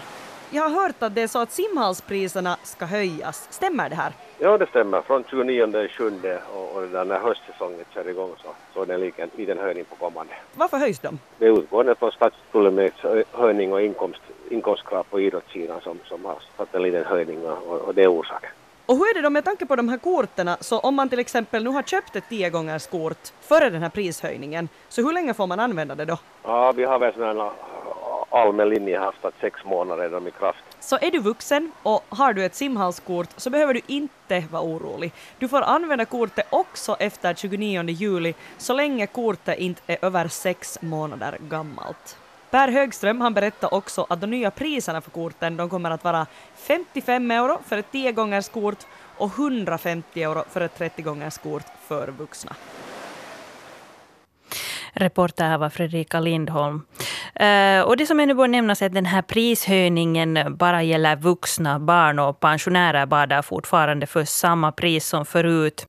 Jag 0.51 0.69
har 0.69 0.81
hört 0.81 1.03
att 1.03 1.15
det 1.15 1.21
är 1.21 1.27
så 1.27 1.39
att 1.39 1.51
simhallspriserna 1.51 2.57
ska 2.63 2.85
höjas. 2.85 3.47
Stämmer 3.49 3.89
det 3.89 3.95
här? 3.95 4.13
Ja, 4.39 4.57
det 4.57 4.67
stämmer. 4.67 5.01
Från 5.01 5.23
29 5.29 5.87
sjunde 5.89 6.41
och, 6.53 6.75
och 6.75 7.07
när 7.07 7.19
höstsäsongen 7.19 7.85
kör 7.93 8.09
igång 8.09 8.31
så, 8.43 8.49
så 8.73 8.81
är 8.81 8.85
det 8.85 8.93
en 8.93 8.99
liten, 8.99 9.29
liten 9.35 9.57
höjning 9.57 9.85
på 9.85 9.95
kommande. 9.95 10.33
Varför 10.55 10.77
höjs 10.77 10.99
de? 10.99 11.19
Det 11.37 11.45
utgår 11.45 11.95
från 11.99 12.11
Stadsfullmäktiges 12.11 13.03
hö- 13.03 13.23
höjning 13.31 13.73
och 13.73 13.81
inkomst, 13.81 14.21
inkomstkrav 14.49 15.03
på 15.03 15.19
idrottssidan 15.19 15.81
som, 15.81 15.99
som 16.05 16.25
har 16.25 16.37
satt 16.57 16.75
en 16.75 16.81
liten 16.81 17.05
höjning 17.05 17.45
och, 17.45 17.81
och 17.81 17.95
det 17.95 18.03
är 18.03 18.11
orsaken. 18.13 18.49
Och 18.89 18.97
hur 18.97 19.09
är 19.09 19.13
det 19.13 19.21
då 19.21 19.29
med 19.29 19.45
tanke 19.45 19.65
på 19.65 19.75
de 19.75 19.89
här 19.89 19.97
korten? 19.97 20.49
Så 20.59 20.79
om 20.79 20.95
man 20.95 21.09
till 21.09 21.19
exempel 21.19 21.63
nu 21.63 21.69
har 21.69 21.83
köpt 21.83 22.15
ett 22.15 22.23
10 22.29 22.49
gångers 22.49 22.87
kort 22.87 23.33
före 23.41 23.69
den 23.69 23.81
här 23.81 23.89
prishöjningen, 23.89 24.69
så 24.89 25.01
hur 25.01 25.13
länge 25.13 25.33
får 25.33 25.47
man 25.47 25.59
använda 25.59 25.95
det 25.95 26.05
då? 26.05 26.17
Ja, 26.43 26.71
vi 26.71 26.83
har 26.83 26.99
väl 26.99 27.13
här 27.13 27.51
allmän 28.29 28.69
linje 28.69 28.99
haft 28.99 29.25
att 29.25 29.33
sex 29.41 29.65
månader 29.65 30.03
är 30.03 30.09
de 30.09 30.27
i 30.27 30.31
kraft. 30.31 30.59
Så 30.79 30.97
är 31.01 31.11
du 31.11 31.19
vuxen 31.19 31.71
och 31.83 32.05
har 32.09 32.33
du 32.33 32.45
ett 32.45 32.55
simhallskort 32.55 33.29
så 33.37 33.49
behöver 33.49 33.73
du 33.73 33.81
inte 33.87 34.43
vara 34.51 34.63
orolig. 34.63 35.11
Du 35.39 35.47
får 35.47 35.61
använda 35.61 36.05
kortet 36.05 36.47
också 36.49 36.95
efter 36.99 37.33
29 37.33 37.83
juli 37.83 38.33
så 38.57 38.73
länge 38.73 39.07
kortet 39.07 39.59
inte 39.59 39.81
är 39.87 40.05
över 40.05 40.27
sex 40.27 40.81
månader 40.81 41.37
gammalt. 41.39 42.17
Per 42.49 42.67
Högström 42.67 43.21
han 43.21 43.33
berättar 43.33 43.73
också 43.73 44.05
att 44.09 44.21
de 44.21 44.27
nya 44.27 44.51
priserna 44.51 45.01
för 45.01 45.11
korten 45.11 45.57
de 45.57 45.69
kommer 45.69 45.91
att 45.91 46.03
vara 46.03 46.25
55 46.55 47.31
euro 47.31 47.59
för 47.65 47.77
ett 47.77 47.91
10 47.91 48.11
gångers 48.11 48.49
kort 48.49 48.85
och 49.17 49.31
150 49.39 50.23
euro 50.23 50.43
för 50.49 50.61
ett 50.61 50.77
30 50.77 51.01
gångers 51.01 51.37
kort 51.37 51.65
för 51.87 52.07
vuxna. 52.07 52.55
Reporter 54.93 55.45
här 55.45 55.57
var 55.57 55.69
Fredrika 55.69 56.19
Lindholm. 56.19 56.81
Eh, 57.35 57.81
och 57.81 57.97
det 57.97 58.05
som 58.05 58.19
ännu 58.19 58.33
bör 58.33 58.47
nämnas 58.47 58.81
är 58.81 58.85
att 58.85 58.93
den 58.93 59.05
här 59.05 59.21
prishöjningen 59.21 60.57
bara 60.57 60.83
gäller 60.83 61.15
vuxna, 61.15 61.79
barn 61.79 62.19
och 62.19 62.39
pensionärer 62.39 63.05
badar 63.05 63.41
fortfarande 63.41 64.07
för 64.07 64.25
samma 64.25 64.71
pris 64.71 65.07
som 65.07 65.25
förut. 65.25 65.85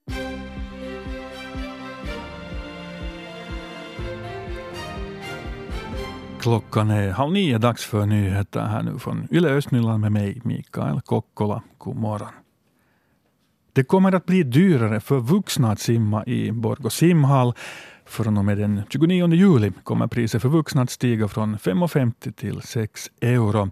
Klockan 6.40 6.90
är 6.90 7.11
halv 7.11 7.32
nio, 7.32 7.59
dags 7.59 7.85
för 7.85 8.06
nyheter 8.06 8.61
här 8.61 8.82
nu 8.82 8.99
från 8.99 9.28
Yle 9.30 9.49
Östnyland 9.49 10.00
med 10.00 10.12
mig, 10.12 10.40
Mikael 10.44 11.00
Kokkola. 11.00 11.62
God 11.78 11.97
morgon. 11.97 12.28
Det 13.73 13.85
kommer 13.85 14.14
att 14.14 14.26
bli 14.26 14.42
dyrare 14.42 15.00
för 15.00 15.20
vuxna 15.20 15.73
att 15.73 15.80
simma 15.80 16.25
i 16.25 16.52
Borgå 16.52 16.90
simhall. 16.90 17.54
Från 18.04 18.38
och 18.38 18.44
med 18.44 18.59
den 18.59 18.82
29 18.88 19.35
juli 19.35 19.73
kommer 19.85 20.06
priset 20.06 20.42
för 20.42 20.49
vuxna 20.49 20.82
att 20.82 20.90
stiga 20.90 21.28
från 21.28 21.56
5,50 21.56 22.32
till 22.32 22.62
6 22.62 23.11
euro. 23.20 23.70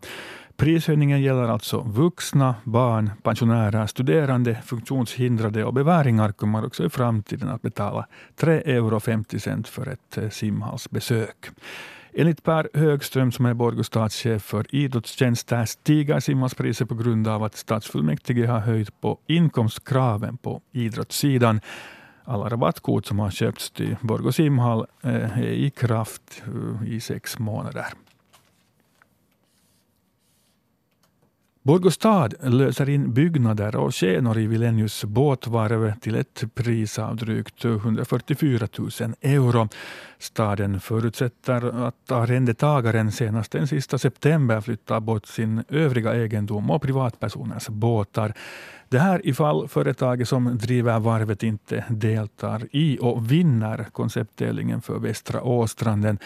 Prishöjningen 0.57 1.23
gäller 1.23 1.49
alltså 1.49 1.81
vuxna, 1.81 2.55
barn, 2.65 3.11
pensionärer, 3.23 3.87
studerande, 3.87 4.63
funktionshindrade 4.65 5.65
och 5.65 5.75
beväringar 5.75 6.33
kommer 6.33 6.67
också 6.67 6.85
i 6.85 6.91
framtiden 6.91 7.49
att 7.49 7.63
betala 7.63 8.07
3,50 8.41 8.69
euro 8.69 9.63
för 9.65 9.89
ett 9.89 10.19
eh, 10.19 10.29
simhallsbesök. 10.29 11.51
Enligt 12.21 12.43
Per 12.43 12.69
Högström 12.75 13.33
som 13.33 13.47
är 13.47 13.55
Borgostadschef 13.55 14.43
för 14.43 14.75
idrottstjänster 14.75 15.65
stiger 15.65 16.21
simhallspriset 16.21 16.89
på 16.89 16.95
grund 16.95 17.29
av 17.29 17.43
att 17.43 17.57
stadsfullmäktige 17.57 18.47
har 18.47 18.59
höjt 18.61 19.01
på 19.01 19.19
inkomstkraven 19.27 20.37
på 20.37 20.61
idrottssidan. 20.73 21.61
Alla 22.25 22.49
rabattkort 22.49 23.07
som 23.07 23.19
har 23.19 23.31
köpts 23.31 23.71
till 23.71 23.97
Borgå 24.01 24.33
simhall 24.33 24.87
eh, 25.03 25.39
är 25.39 25.53
i 25.53 25.71
kraft 25.71 26.43
eh, 26.47 26.89
i 26.93 27.01
sex 27.01 27.39
månader. 27.39 27.87
Borgå 31.69 31.91
stad 31.91 32.35
löser 32.43 32.89
in 32.89 33.13
byggnader 33.13 33.77
och 33.77 33.95
skenor 33.95 34.39
i 34.39 34.47
Vilenius 34.47 35.05
båtvarv 35.05 35.99
till 36.01 36.15
ett 36.15 36.45
pris 36.55 36.99
av 36.99 37.17
drygt 37.17 37.65
144 37.65 38.69
000 38.79 38.91
euro. 39.21 39.69
Staden 40.19 40.81
förutsätter 40.81 41.87
att 41.87 42.13
arrendetagaren 42.13 43.13
senast 43.13 43.53
den 43.53 43.69
sista 43.69 43.99
september 43.99 44.61
flyttar 44.61 45.01
bort 45.01 45.27
sin 45.27 45.65
övriga 45.69 46.15
egendom 46.15 46.71
och 46.71 46.83
privatpersoners 46.83 47.69
båtar. 47.69 48.33
Det 48.89 48.99
här 48.99 49.21
ifall 49.25 49.69
företaget 49.69 50.29
som 50.29 50.59
driver 50.59 50.99
varvet 50.99 51.43
inte 51.43 51.85
deltar 51.89 52.69
i 52.73 52.99
och 53.01 53.33
vinner 53.33 53.87
konceptdelningen 53.93 54.83
för 54.83 54.99
Västra 54.99 55.43
Åstranden. 55.43 56.19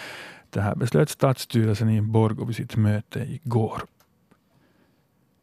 Det 0.50 0.60
här 0.60 0.74
beslöt 0.74 1.10
stadsstyrelsen 1.10 1.90
i 1.90 2.00
Borgå 2.00 2.44
vid 2.44 2.56
sitt 2.56 2.76
möte 2.76 3.20
igår. 3.20 3.82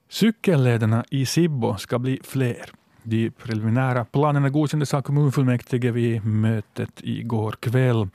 Cykellederna 0.10 1.06
i 1.10 1.26
Sibbo 1.26 1.78
ska 1.78 2.00
bli 2.00 2.20
fler. 2.24 2.70
De 3.04 3.30
preliminära 3.30 4.06
planerna 4.06 4.50
godkändes 4.50 4.94
av 4.94 5.02
kommunfullmäktige 5.02 5.92
vid 5.92 6.26
mötet 6.26 7.02
igår 7.04 7.52
kväll. 7.60 8.08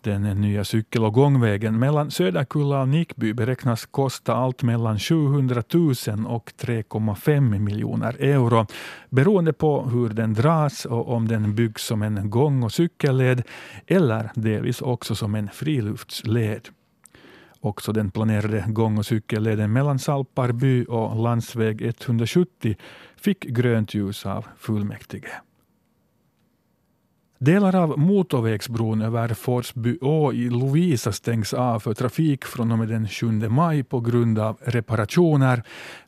Den 0.00 0.22
nya 0.22 0.64
cykel 0.64 1.04
och 1.04 1.12
gångvägen 1.12 1.78
mellan 1.78 2.10
Söderkulla 2.10 2.80
och 2.80 2.88
Nickby 2.88 3.32
beräknas 3.32 3.86
kosta 3.86 4.34
allt 4.34 4.62
mellan 4.62 4.98
700 4.98 5.62
000 5.72 5.94
och 6.26 6.50
3,5 6.60 7.58
miljoner 7.58 8.16
euro 8.20 8.66
beroende 9.10 9.52
på 9.52 9.82
hur 9.82 10.08
den 10.08 10.34
dras 10.34 10.84
och 10.84 11.08
om 11.08 11.28
den 11.28 11.54
byggs 11.54 11.82
som 11.82 12.02
en 12.02 12.30
gång 12.30 12.62
och 12.62 12.72
cykelled 12.72 13.42
eller 13.86 14.30
delvis 14.34 14.82
också 14.82 15.14
som 15.14 15.34
en 15.34 15.50
friluftsled. 15.52 16.68
Också 17.64 17.92
den 17.92 18.10
planerade 18.10 18.64
gång 18.68 18.98
och 18.98 19.06
cykelleden 19.06 19.72
mellan 19.72 19.98
Salparby 19.98 20.84
och 20.88 21.22
landsväg 21.22 21.82
170 21.82 22.76
fick 23.16 23.44
grönt 23.44 23.94
ljus 23.94 24.26
av 24.26 24.46
fullmäktige. 24.58 25.30
Delar 27.44 27.76
av 27.76 27.98
motorvägsbron 27.98 29.02
över 29.02 29.28
Forsbyå 29.34 30.32
i 30.32 30.50
Lovisa 30.50 31.12
stängs 31.12 31.54
av 31.54 31.80
för 31.80 31.94
trafik 31.94 32.44
från 32.44 32.72
och 32.72 32.78
med 32.78 32.88
den 32.88 33.08
7 33.08 33.26
maj 33.48 33.82
på 33.82 34.00
grund 34.00 34.38
av 34.38 34.58
reparationer. 34.60 35.62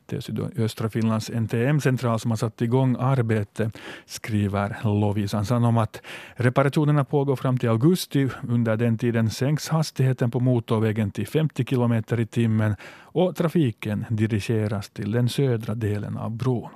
Det 0.05 0.15
är 0.15 0.21
sydöstra 0.21 0.89
Finlands 0.89 1.29
NTM-central 1.29 2.19
som 2.19 2.31
har 2.31 2.35
satt 2.35 2.61
igång 2.61 2.95
arbete, 2.99 3.71
skriver 4.05 4.77
Lovisan 4.83 5.45
Sanomat. 5.45 6.01
Reparationerna 6.35 7.05
pågår 7.05 7.35
fram 7.35 7.57
till 7.57 7.69
augusti. 7.69 8.29
Under 8.47 8.77
den 8.77 8.97
tiden 8.97 9.29
sänks 9.29 9.69
hastigheten 9.69 10.31
på 10.31 10.39
motorvägen 10.39 11.11
till 11.11 11.27
50 11.27 11.65
kilometer 11.65 12.19
i 12.19 12.25
timmen 12.25 12.75
och 13.01 13.35
trafiken 13.35 14.05
dirigeras 14.09 14.89
till 14.89 15.11
den 15.11 15.29
södra 15.29 15.75
delen 15.75 16.17
av 16.17 16.31
bron. 16.31 16.69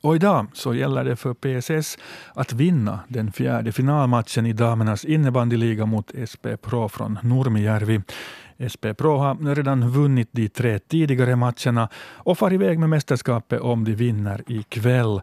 Och 0.00 0.16
idag 0.16 0.46
så 0.52 0.74
gäller 0.74 1.04
det 1.04 1.16
för 1.16 1.34
PSS 1.34 1.98
att 2.34 2.52
vinna 2.52 3.00
den 3.08 3.32
fjärde 3.32 3.72
finalmatchen 3.72 4.46
i 4.46 4.52
damernas 4.52 5.04
innebandyliga 5.04 5.86
mot 5.86 6.10
SP 6.32 6.44
Pro 6.62 6.88
från 6.88 7.18
Nurmijärvi. 7.22 8.00
SP 8.72 8.84
Pro 8.98 9.16
har 9.16 9.54
redan 9.54 9.90
vunnit 9.90 10.28
de 10.32 10.48
tre 10.48 10.78
tidigare 10.78 11.36
matcherna 11.36 11.88
och 11.96 12.38
far 12.38 12.52
iväg 12.52 12.78
med 12.78 12.88
mästerskapet 12.88 13.60
om 13.60 13.84
de 13.84 13.94
vinner 13.94 14.42
ikväll. 14.46 15.20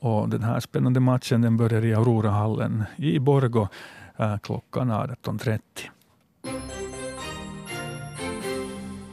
Och 0.00 0.28
den 0.28 0.42
här 0.42 0.60
spännande 0.60 1.00
matchen 1.00 1.42
den 1.42 1.56
börjar 1.56 1.84
i 1.84 1.94
Aurorahallen 1.94 2.84
i 2.96 3.18
Borgo 3.18 3.68
eh, 4.16 4.38
klockan 4.38 4.92
18.30. 4.92 5.60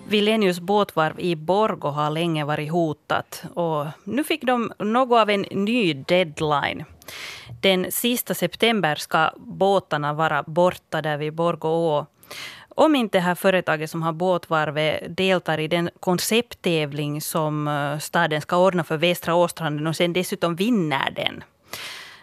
Vilenius 0.08 0.60
båtvarv 0.60 1.20
i 1.20 1.36
Borgo 1.36 1.88
har 1.88 2.10
länge 2.10 2.46
varit 2.46 2.72
hotat 2.72 3.44
och 3.54 3.86
nu 4.04 4.24
fick 4.24 4.44
de 4.44 4.74
något 4.80 5.20
av 5.20 5.30
en 5.30 5.42
ny 5.42 5.94
deadline. 5.94 6.84
Den 7.62 7.92
sista 7.92 8.34
september 8.34 8.96
ska 8.96 9.32
båtarna 9.38 10.14
vara 10.14 10.44
borta 10.44 11.02
där 11.02 11.18
vid 11.18 11.34
Borgå 11.34 11.70
å. 11.70 12.06
Om 12.76 12.96
inte 12.96 13.18
det 13.18 13.22
här 13.22 13.36
företaget 13.36 13.90
som 13.90 14.02
har 14.02 14.14
båtvarvet 14.14 15.18
deltar 15.18 15.60
i 15.60 15.68
den 15.68 15.90
koncepttävling 16.00 17.22
som 17.22 17.68
eh, 17.68 18.00
staden 18.00 18.42
ska 18.42 18.58
ordna 18.58 18.84
för 18.84 18.98
Västra 18.98 19.36
Åstranden 19.36 19.88
och 19.88 19.96
sen 19.96 20.14
dessutom 20.14 20.56
vinner 20.56 21.12
den. 21.16 21.44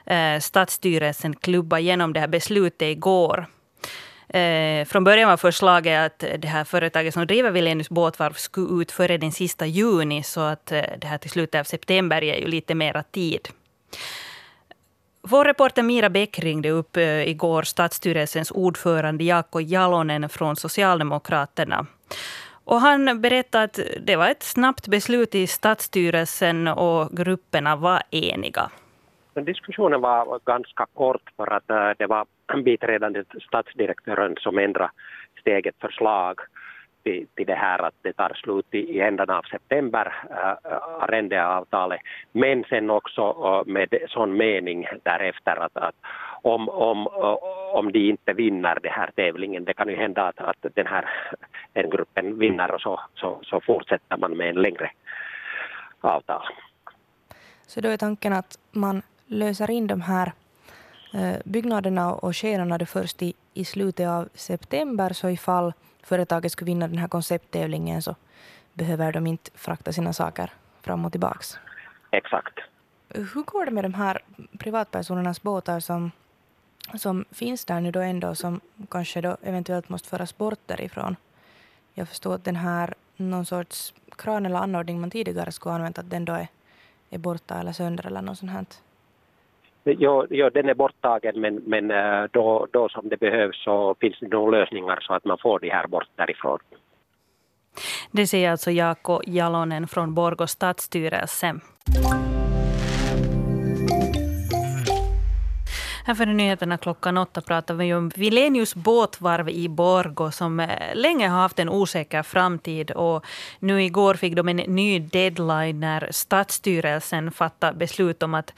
Eh, 0.07 0.41
stadsstyrelsen 0.41 1.37
klubbade 1.37 1.83
igenom 1.83 2.13
det 2.13 2.21
här 2.21 2.29
beslutet 2.29 2.89
igår. 2.89 3.47
Eh, 4.35 4.85
från 4.85 5.05
början 5.05 5.29
var 5.29 5.37
förslaget 5.37 6.07
att 6.07 6.19
det 6.19 6.49
här 6.49 6.65
företaget 6.65 7.15
som 7.15 7.27
driver 7.27 7.51
Wilenius 7.51 7.91
båtvarv 7.91 8.33
skulle 8.33 8.83
ut 8.83 8.93
före 8.93 9.19
den 9.19 9.33
sista 9.33 9.67
juni, 9.67 10.23
så 10.23 10.41
att 10.41 10.73
eh, 10.73 10.83
det 10.99 11.07
här 11.07 11.19
till 11.19 11.31
slutet 11.31 11.61
av 11.61 11.65
september 11.65 12.23
ger 12.23 12.35
ju 12.35 12.47
lite 12.47 12.75
mera 12.75 13.03
tid. 13.03 13.49
Vår 15.23 15.45
reporter 15.45 15.83
Mira 15.83 16.11
Bäck 16.11 16.39
ringde 16.39 16.71
upp 16.71 16.97
eh, 16.97 17.29
igår 17.29 17.63
stadsstyrelsens 17.63 18.51
ordförande 18.51 19.25
Jaakko 19.25 19.61
Jalonen 19.61 20.29
från 20.29 20.57
Socialdemokraterna. 20.57 21.87
Och 22.65 22.81
han 22.81 23.21
berättade 23.21 23.65
att 23.65 23.79
det 24.01 24.17
var 24.17 24.29
ett 24.29 24.43
snabbt 24.43 24.89
beslut 24.89 25.35
i 25.35 25.47
stadsstyrelsen 25.47 26.69
och 26.69 27.17
grupperna 27.17 27.77
var 27.77 28.03
eniga. 28.11 28.71
Diskussionen 29.35 30.01
var 30.01 30.41
ganska 30.45 30.87
kort 30.95 31.31
för 31.37 31.53
att 31.53 31.71
äh, 31.71 31.91
det 31.99 32.07
var 32.07 32.27
biträdande 32.65 33.25
statsdirektören 33.49 34.37
som 34.41 34.59
ändrade 34.59 34.91
steget 35.41 35.75
förslag 35.81 36.41
till, 37.03 37.27
till 37.35 37.47
det 37.47 37.55
här 37.55 37.79
att 37.79 37.95
det 38.03 38.13
tar 38.13 38.33
slut 38.35 38.67
i, 38.71 38.79
i 38.79 39.01
ändan 39.01 39.31
av 39.31 39.43
september, 39.43 40.15
äh, 40.31 40.73
arrendeavtalet, 41.03 42.01
men 42.33 42.65
sen 42.65 42.91
också 42.91 43.23
äh, 43.23 43.73
med 43.73 43.95
sån 44.09 44.37
mening 44.37 44.87
därefter 45.03 45.57
att, 45.57 45.77
att 45.77 45.95
om, 46.43 46.69
om, 46.69 47.07
äh, 47.07 47.37
om 47.75 47.93
de 47.93 47.99
inte 47.99 48.33
vinner 48.33 48.79
den 48.83 48.93
här 48.93 49.11
tävlingen, 49.17 49.65
det 49.65 49.75
kan 49.75 49.89
ju 49.89 49.97
hända 49.97 50.23
att, 50.23 50.41
att 50.41 50.75
den 50.75 50.87
här 50.87 51.05
en 51.75 51.91
gruppen 51.91 52.39
vinner 52.39 52.75
och 52.75 52.81
så, 52.81 53.01
så, 53.15 53.41
så 53.43 53.61
fortsätter 53.61 54.17
man 54.17 54.37
med 54.37 54.49
en 54.49 54.63
längre 54.63 54.91
avtal. 56.01 56.43
Så 57.67 57.81
då 57.81 57.89
är 57.89 57.97
tanken 57.97 58.33
att 58.33 58.59
man 58.73 59.03
löser 59.31 59.71
in 59.71 59.87
de 59.87 60.01
här 60.01 60.33
eh, 61.15 61.37
byggnaderna 61.45 62.15
och 62.15 62.37
skenorna 62.37 62.87
först 62.87 63.23
i, 63.23 63.35
i 63.55 63.65
slutet 63.65 64.09
av 64.09 64.29
september 64.35 65.13
så 65.13 65.29
ifall 65.29 65.73
företaget 66.03 66.53
skulle 66.53 66.67
vinna 66.67 66.89
den 66.89 66.99
här 66.99 67.09
koncepttävlingen 67.09 68.03
så 68.03 68.15
behöver 68.73 69.13
de 69.13 69.27
inte 69.27 69.51
frakta 69.55 69.93
sina 69.93 70.13
saker 70.13 70.53
fram 70.83 71.05
och 71.05 71.13
tillbaks. 71.13 71.59
Exakt. 72.11 72.59
Hur 73.09 73.43
går 73.43 73.65
det 73.65 73.71
med 73.71 73.85
de 73.85 73.95
här 73.95 74.23
privatpersonernas 74.59 75.43
båtar 75.43 75.81
som, 75.81 76.11
som 76.95 77.25
finns 77.31 77.65
där 77.65 77.81
nu 77.81 77.91
då 77.91 78.01
ändå 78.01 78.35
som 78.35 78.61
kanske 78.91 79.21
då 79.21 79.37
eventuellt 79.43 79.89
måste 79.89 80.09
föras 80.09 80.37
bort 80.37 80.59
därifrån? 80.67 81.17
Jag 81.95 82.09
förstår 82.09 82.35
att 82.35 82.45
den 82.45 82.57
här 82.57 82.95
någon 83.17 83.47
sorts 83.47 83.95
kran 84.17 84.47
eller 84.47 84.59
anordning 84.59 85.01
man 85.01 85.11
tidigare 85.11 85.53
skulle 85.53 85.75
använt 85.75 85.99
att 85.99 86.11
den 86.11 86.25
då 86.25 86.33
är, 86.33 86.49
är 87.11 87.19
borta 87.19 87.61
eller 87.61 87.73
sönder 87.73 88.07
eller 88.07 88.23
något 88.23 88.39
sånt 88.39 88.53
här. 88.53 88.65
Jo, 89.85 90.27
jo, 90.31 90.51
den 90.51 90.69
är 90.69 90.75
borttagen 90.75 91.41
men, 91.41 91.55
men 91.55 91.91
äh, 91.91 92.25
då, 92.31 92.67
då 92.71 92.89
som 92.89 93.09
det 93.09 93.21
behövs 93.21 93.65
så 93.65 93.95
finns 94.01 94.19
det 94.21 94.29
nog 94.29 94.51
lösningar 94.51 94.99
så 95.01 95.15
att 95.15 95.25
man 95.25 95.39
får 95.39 95.59
det 95.59 95.71
här 95.71 95.87
bort 95.87 96.09
därifrån. 96.17 96.59
Det 98.13 98.27
säger 98.27 98.51
alltså 98.51 98.71
Jaakko 98.71 99.21
Jalonen 99.27 99.87
från 99.87 100.15
Borgå 100.15 100.47
stadsstyrelse. 100.47 101.55
Här 106.05 106.15
före 106.15 106.33
nyheterna 106.33 106.79
klockan 106.79 107.19
åtta 107.19 107.41
pratar 107.41 107.75
vi 107.75 107.95
om 107.95 108.09
Vilenius 108.17 108.75
båtvarv 108.75 109.49
i 109.49 109.69
Borgo 109.69 110.31
som 110.31 110.61
eh, 110.61 110.95
länge 110.95 111.29
har 111.29 111.41
haft 111.41 111.59
en 111.59 111.69
osäker 111.69 112.23
framtid. 112.23 112.91
Och 112.91 113.27
nu 113.59 113.83
igår 113.83 114.15
fick 114.15 114.37
de 114.37 114.49
en 114.49 114.57
ny 114.57 114.99
deadline 114.99 115.81
när 115.81 116.09
Stadsstyrelsen 116.11 117.33
fattade 117.33 117.79
beslut 117.79 118.23
om 118.23 118.35
att 118.35 118.55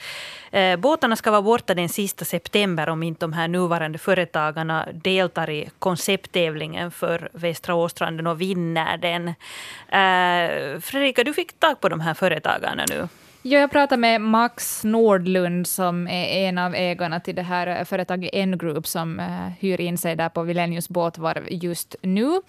eh, 0.50 0.76
båtarna 0.76 1.16
ska 1.16 1.30
vara 1.30 1.42
borta 1.42 1.74
den 1.74 1.88
sista 1.88 2.24
september 2.24 2.88
om 2.88 3.02
inte 3.02 3.24
de 3.24 3.32
här 3.32 3.48
nuvarande 3.48 3.98
företagarna 3.98 4.88
deltar 4.92 5.50
i 5.50 5.70
koncepttävlingen 5.78 6.90
för 6.90 7.28
Västra 7.32 7.74
Åstranden 7.74 8.26
och 8.26 8.40
vinner 8.40 8.96
den. 8.96 9.28
Eh, 9.28 10.80
Fredrika, 10.80 11.24
du 11.24 11.34
fick 11.34 11.60
tag 11.60 11.80
på 11.80 11.88
de 11.88 12.00
här 12.00 12.14
företagarna 12.14 12.84
nu. 12.90 13.08
Ja, 13.44 13.58
jag 13.58 13.70
pratade 13.70 14.00
med 14.00 14.20
Max 14.20 14.84
Nordlund 14.84 15.66
som 15.66 16.08
är 16.08 16.48
en 16.48 16.58
av 16.58 16.74
ägarna 16.74 17.20
till 17.20 17.34
det 17.34 17.42
här 17.42 17.66
eh, 17.66 17.84
företaget 17.84 18.30
N-Group 18.32 18.86
som 18.86 19.20
eh, 19.20 19.48
hyr 19.60 19.80
in 19.80 19.98
sig 19.98 20.16
där 20.16 20.28
på 20.28 20.42
Vilenius 20.42 20.88
båtvarv 20.88 21.46
just 21.50 21.96
nu. 22.02 22.40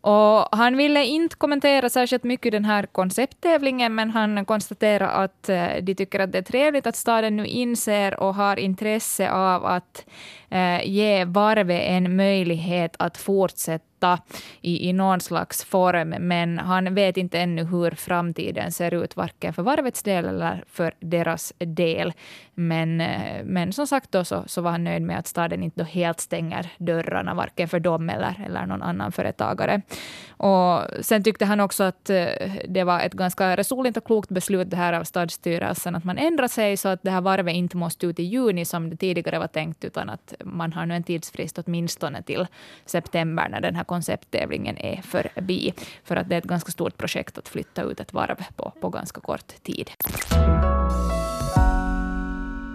Och 0.00 0.48
han 0.56 0.76
ville 0.76 1.04
inte 1.04 1.36
kommentera 1.36 1.90
särskilt 1.90 2.24
mycket 2.24 2.52
den 2.52 2.64
här 2.64 2.86
koncepttävlingen, 2.86 3.94
men 3.94 4.10
han 4.10 4.44
konstaterar 4.44 5.24
att 5.24 5.48
eh, 5.48 5.68
de 5.82 5.94
tycker 5.94 6.20
att 6.20 6.32
det 6.32 6.38
är 6.38 6.42
trevligt 6.42 6.86
att 6.86 6.96
staden 6.96 7.36
nu 7.36 7.46
inser 7.46 8.20
och 8.20 8.34
har 8.34 8.56
intresse 8.56 9.30
av 9.30 9.66
att 9.66 10.04
ge 10.84 11.24
varvet 11.24 11.82
en 11.82 12.16
möjlighet 12.16 12.96
att 12.98 13.16
fortsätta 13.16 13.95
fortsätta 13.96 14.18
i, 14.62 14.88
i 14.88 14.92
någon 14.92 15.20
slags 15.20 15.64
form, 15.64 16.08
men 16.08 16.58
han 16.58 16.94
vet 16.94 17.16
inte 17.16 17.38
ännu 17.38 17.64
hur 17.64 17.90
framtiden 17.90 18.72
ser 18.72 18.94
ut, 18.94 19.16
varken 19.16 19.52
för 19.52 19.62
varvets 19.62 20.02
del 20.02 20.24
eller 20.24 20.64
för 20.66 20.94
deras 21.00 21.52
del. 21.58 22.12
Men, 22.54 23.00
eh, 23.00 23.44
men 23.44 23.72
som 23.72 23.86
sagt 23.86 24.12
då 24.12 24.24
så, 24.24 24.44
så 24.46 24.62
var 24.62 24.70
han 24.70 24.84
nöjd 24.84 25.02
med 25.02 25.18
att 25.18 25.26
staden 25.26 25.62
inte 25.62 25.84
helt 25.84 26.20
stänger 26.20 26.66
dörrarna, 26.78 27.34
varken 27.34 27.68
för 27.68 27.80
dem 27.80 28.10
eller, 28.10 28.34
eller 28.46 28.66
någon 28.66 28.82
annan 28.82 29.12
företagare. 29.12 29.82
Och 30.38 30.80
sen 31.00 31.22
tyckte 31.22 31.44
han 31.44 31.60
också 31.60 31.84
att 31.84 32.10
eh, 32.10 32.26
det 32.68 32.84
var 32.84 33.00
ett 33.00 33.14
ganska 33.14 33.56
resoligt 33.56 33.96
och 33.96 34.04
klokt 34.04 34.30
beslut 34.30 34.70
det 34.70 34.76
här 34.76 34.92
av 34.92 35.04
stadsstyrelsen, 35.04 35.94
att 35.94 36.04
man 36.04 36.18
ändrar 36.18 36.48
sig 36.48 36.76
så 36.76 36.88
att 36.88 37.02
det 37.02 37.10
här 37.10 37.20
varvet 37.20 37.54
inte 37.54 37.76
måste 37.76 38.06
ut 38.06 38.18
i 38.18 38.22
juni 38.22 38.64
som 38.64 38.90
det 38.90 38.96
tidigare 38.96 39.38
var 39.38 39.48
tänkt, 39.48 39.84
utan 39.84 40.10
att 40.10 40.34
man 40.44 40.72
har 40.72 40.86
nu 40.86 40.94
en 40.94 41.02
tidsfrist 41.02 41.58
åtminstone 41.58 42.22
till 42.22 42.46
september 42.86 43.48
när 43.48 43.60
den 43.60 43.74
här 43.76 43.84
koncepttävlingen 43.86 44.78
är 44.78 45.02
förbi. 45.02 45.74
För 46.04 46.16
att 46.16 46.28
det 46.28 46.34
är 46.34 46.38
ett 46.38 46.44
ganska 46.44 46.72
stort 46.72 46.96
projekt 46.96 47.38
att 47.38 47.48
flytta 47.48 47.82
ut 47.82 48.00
ett 48.00 48.12
varv 48.12 48.44
på, 48.56 48.72
på 48.80 48.88
ganska 48.88 49.20
kort 49.20 49.62
tid 49.62 49.90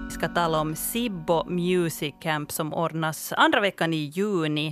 Vi 0.05 0.15
ska 0.15 0.27
tala 0.27 0.59
om 0.59 0.75
Sibbo 0.75 1.43
Music 1.49 2.15
Camp 2.21 2.51
som 2.51 2.73
ordnas 2.73 3.33
andra 3.33 3.59
veckan 3.59 3.93
i 3.93 3.97
juni. 3.97 4.67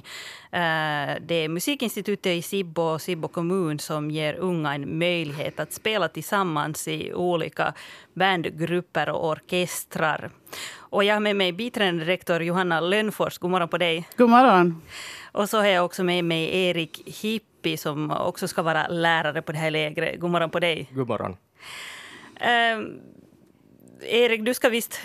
Eh, 0.52 1.16
det 1.22 1.36
är 1.36 1.50
Musikinstitutet 1.50 2.32
i 2.32 2.42
Sibbo 2.42 2.82
och 2.82 3.02
Sibbo 3.02 3.28
kommun 3.28 3.80
som 3.80 4.12
ger 4.12 4.34
unga 4.34 4.74
en 4.74 5.00
möjlighet 5.00 5.60
att 5.60 5.74
spela 5.74 6.08
tillsammans 6.08 6.88
i 6.88 7.14
olika 7.14 7.74
bandgrupper 8.14 9.10
och 9.10 9.30
orkestrar. 9.30 10.32
Och 10.90 11.04
jag 11.04 11.16
har 11.16 11.20
med 11.20 11.36
mig 11.36 11.52
biträdande 11.52 12.06
rektor 12.06 12.44
Johanna 12.44 12.80
Lönnfors. 12.80 13.38
God 13.38 13.52
morgon 13.52 13.70
på 13.70 13.78
dig. 13.78 14.08
God 14.18 14.30
morgon. 14.30 14.82
Och 15.32 15.50
så 15.50 15.58
har 15.58 15.66
jag 15.66 15.86
också 15.86 16.04
med 16.04 16.24
mig 16.24 16.68
Erik 16.68 17.22
Hippi 17.22 17.78
som 17.78 18.12
också 18.12 18.48
ska 18.48 18.62
vara 18.62 18.88
lärare 18.88 19.42
på 19.42 19.52
det 19.52 19.58
här 19.58 19.72
lägret. 19.72 20.20
God 20.20 20.30
morgon 20.30 20.50
på 20.50 20.60
dig. 20.60 20.90
God 20.92 21.08
morgon. 21.08 21.38
Uh, 22.42 22.86
Erik, 24.02 24.46
du 24.46 24.54
ska 24.54 24.70
visst 24.70 25.02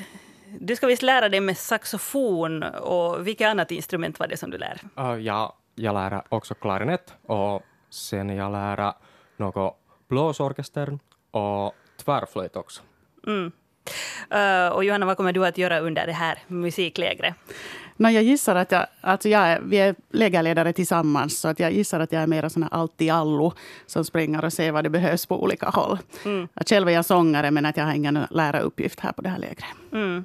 du 0.61 0.77
ska 0.77 0.87
visst 0.87 1.03
lära 1.03 1.29
dig 1.29 1.41
med 1.41 1.59
saxofon 1.59 2.63
och 2.63 3.27
vilket 3.27 3.49
annat 3.49 3.71
instrument 3.71 4.19
var 4.19 4.27
det 4.27 4.37
som 4.37 4.51
du 4.51 4.59
lär? 4.59 4.81
Uh, 4.99 5.21
ja, 5.21 5.57
jag 5.75 5.95
lär 5.95 6.23
också 6.29 6.55
klarinett 6.55 7.15
och 7.27 7.63
sen 7.91 8.29
jag 8.29 8.53
lär 8.53 8.93
något 9.37 9.77
blåsorkester 10.09 10.99
och 11.31 11.75
tvärflöjt 12.05 12.57
också. 12.57 12.83
Mm. 13.27 13.53
Uh, 14.35 14.69
och 14.69 14.85
Johanna, 14.85 15.07
vad 15.07 15.17
kommer 15.17 15.33
du 15.33 15.47
att 15.47 15.59
göra 15.59 15.81
under 15.81 16.07
det 16.07 16.13
här 16.13 16.39
musiklägret? 16.47 17.35
No, 17.97 18.09
jag 18.09 18.23
gissar 18.23 18.55
att 18.55 18.73
jag, 18.73 18.87
alltså 19.01 19.29
jag 19.29 19.61
vi 19.61 19.77
är 19.77 19.95
lägerledare 20.13 20.73
tillsammans, 20.73 21.39
så 21.39 21.49
att 21.49 21.61
jag 21.61 21.73
gissar 21.73 22.01
att 22.01 22.13
jag 22.13 22.23
är 22.23 22.27
mer 22.27 22.49
sån 22.49 22.63
här 22.63 22.71
allt-i-allo 22.75 23.53
som 23.87 24.05
springer 24.05 24.45
och 24.45 24.53
ser 24.53 24.73
vad 24.73 24.85
det 24.85 24.91
behövs 24.91 25.27
på 25.27 25.43
olika 25.43 25.67
håll. 25.67 25.99
Mm. 26.25 26.49
själv 26.67 26.89
är 26.89 26.93
jag 26.93 27.05
sångare, 27.05 27.51
men 27.51 27.67
att 27.67 27.77
jag 27.77 27.85
har 27.85 27.95
ingen 27.95 28.27
läraruppgift 28.31 29.01
här 29.01 29.13
på 29.13 29.23
det 29.23 29.29
här 29.29 29.39
lägret. 29.39 29.65
Mm. 29.93 30.25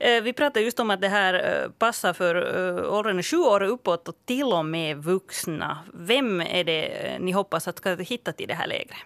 Eh, 0.00 0.22
vi 0.22 0.32
pratade 0.32 0.64
just 0.64 0.80
om 0.80 0.90
att 0.90 1.00
det 1.00 1.08
här 1.08 1.34
eh, 1.34 1.70
passar 1.70 2.12
för 2.12 2.34
eh, 2.34 2.94
åldern 2.94 3.22
sju 3.22 3.36
år 3.36 3.62
uppåt 3.62 4.08
och 4.08 4.14
till 4.24 4.52
och 4.52 4.64
med 4.64 4.96
vuxna. 4.96 5.78
Vem 5.94 6.40
är 6.40 6.64
det 6.64 7.18
ni 7.20 7.32
hoppas 7.32 7.68
att 7.68 7.78
ska 7.78 7.94
hitta 7.94 8.32
till 8.32 8.48
det 8.48 8.54
här 8.54 8.66
lägret? 8.66 8.98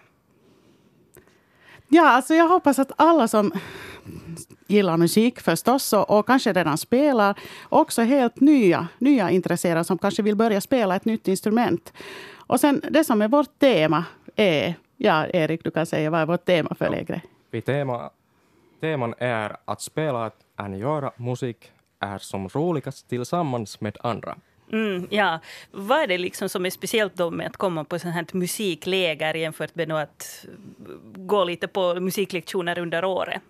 Ja, 1.93 2.09
alltså 2.09 2.33
jag 2.33 2.47
hoppas 2.47 2.79
att 2.79 2.91
alla 2.95 3.27
som 3.27 3.51
gillar 4.67 4.97
musik 4.97 5.39
förstås 5.39 5.93
och, 5.93 6.19
och 6.19 6.27
kanske 6.27 6.53
redan 6.53 6.77
spelar. 6.77 7.39
Också 7.69 8.01
helt 8.01 8.39
nya, 8.39 8.87
nya 8.97 9.29
intresserade 9.29 9.83
som 9.83 9.97
kanske 9.97 10.21
vill 10.23 10.35
börja 10.35 10.61
spela 10.61 10.95
ett 10.95 11.05
nytt 11.05 11.27
instrument. 11.27 11.93
Och 12.35 12.59
sen 12.59 12.81
det 12.89 13.03
som 13.03 13.21
är 13.21 13.27
vårt 13.27 13.59
tema 13.59 14.05
är, 14.35 14.73
ja 14.97 15.27
Erik 15.27 15.63
du 15.63 15.71
kan 15.71 15.85
säga 15.85 16.09
vad 16.09 16.21
är 16.21 16.25
vårt 16.25 16.45
tema 16.45 16.75
för 16.75 16.89
lägret? 16.89 17.21
Vi 17.51 17.61
tema 17.61 18.09
teman 18.81 19.13
är 19.17 19.57
att 19.65 19.81
spela 19.81 20.25
att 20.25 20.77
göra 20.77 21.11
musik 21.17 21.71
är 21.99 22.17
som 22.17 22.47
roligast 22.47 23.09
tillsammans 23.09 23.81
med 23.81 23.97
andra. 24.01 24.35
Mm, 24.71 25.07
ja. 25.09 25.39
Vad 25.71 25.99
är 25.99 26.07
det 26.07 26.17
liksom 26.17 26.49
som 26.49 26.65
är 26.65 26.69
speciellt 26.69 27.15
då 27.15 27.31
med 27.31 27.47
att 27.47 27.57
komma 27.57 27.83
på 27.83 27.99
sånt 27.99 28.15
här 28.15 28.25
musikläger 28.31 29.33
jämfört 29.33 29.75
med 29.75 29.91
att 29.91 30.45
gå 31.15 31.43
lite 31.43 31.67
på 31.67 31.99
musiklektioner 31.99 32.79
under 32.79 33.05
året? 33.05 33.41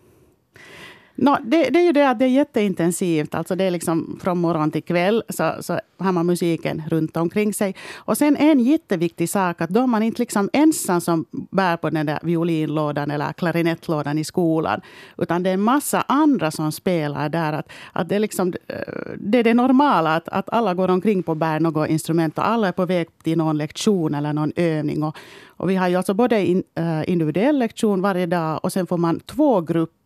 No, 1.16 1.38
det, 1.44 1.70
det, 1.70 1.80
är 1.80 1.84
ju 1.84 1.92
det 1.92 2.10
att 2.10 2.20
det 2.20 2.26
är 2.26 2.30
jätteintensivt. 2.30 3.36
Alltså 3.36 3.56
det 3.56 3.64
är 3.64 3.72
liksom 3.72 4.20
från 4.22 4.38
morgon 4.38 4.72
till 4.72 4.84
kväll 4.84 5.24
så, 5.30 5.54
så 5.62 5.80
har 5.98 6.12
man 6.12 6.26
musiken 6.26 6.84
runt 6.90 7.18
omkring 7.18 7.54
sig. 7.54 7.76
Och 7.96 8.18
sen 8.18 8.38
en 8.38 8.60
jätteviktig 8.60 9.30
sak 9.30 9.62
att 9.62 9.70
då 9.70 9.80
är 9.80 9.88
man 9.88 10.04
inte 10.04 10.22
liksom 10.22 10.50
ensam 10.54 11.02
som 11.02 11.26
bär 11.32 11.78
på 11.78 11.90
den 11.90 12.06
där 12.06 12.20
violinlådan 12.22 13.12
eller 13.12 13.34
klarinettlådan 13.34 14.18
i 14.18 14.24
skolan. 14.24 14.82
Utan 15.18 15.44
det 15.44 15.50
är 15.50 15.54
en 15.54 15.62
massa 15.62 16.02
andra 16.08 16.52
som 16.52 16.72
spelar 16.72 17.30
där. 17.30 17.54
Att, 17.54 17.72
att 17.94 18.10
det, 18.10 18.16
är 18.16 18.20
liksom, 18.20 18.54
eh, 18.68 18.78
det 19.18 19.38
är 19.38 19.44
det 19.44 19.54
normala 19.54 20.16
att, 20.16 20.30
att 20.30 20.50
alla 20.50 20.74
går 20.74 20.90
omkring 20.90 21.24
på 21.24 21.36
bär 21.36 21.60
något 21.60 21.90
instrument 21.90 22.38
och 22.38 22.48
alla 22.48 22.68
är 22.68 22.72
på 22.72 22.86
väg 22.86 23.08
till 23.24 23.38
någon 23.38 23.58
lektion 23.58 24.16
eller 24.16 24.34
någon 24.34 24.52
övning. 24.56 25.04
Och, 25.04 25.18
och 25.48 25.70
vi 25.70 25.76
har 25.76 25.88
ju 25.88 25.96
alltså 25.96 26.14
både 26.14 26.46
in, 26.46 26.64
eh, 26.76 27.10
individuell 27.10 27.60
lektion 27.60 28.02
varje 28.02 28.26
dag 28.26 28.60
och 28.64 28.74
sen 28.74 28.88
får 28.88 28.98
man 28.98 29.20
två 29.20 29.62
grupper, 29.62 30.03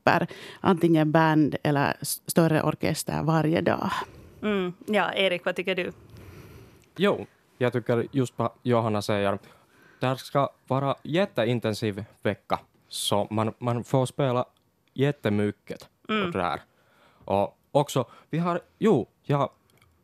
antingen 0.59 1.11
band 1.11 1.55
eller 1.63 1.95
större 2.01 2.61
orkester 2.61 3.23
varje 3.23 3.61
dag. 3.61 3.91
Mm. 4.41 4.73
Ja, 4.85 5.13
Erik, 5.13 5.45
vad 5.45 5.55
tycker 5.55 5.75
du? 5.75 5.91
Jo, 6.95 7.25
jag 7.57 7.73
tycker 7.73 8.07
just 8.11 8.33
vad 8.35 8.51
Johanna 8.63 9.01
säger. 9.01 9.39
Det 9.99 10.17
ska 10.17 10.49
vara 10.67 10.95
jätteintensiv 11.03 12.05
vecka, 12.23 12.59
så 12.87 13.27
man, 13.31 13.53
man 13.59 13.83
får 13.83 14.05
spela 14.05 14.45
jättemycket. 14.93 15.89
Mm. 16.09 16.25
Och, 16.25 16.31
där. 16.31 16.61
och 17.25 17.57
också, 17.71 18.05
vi 18.29 18.37
har, 18.37 18.61
jo, 18.79 19.07
ja, 19.23 19.53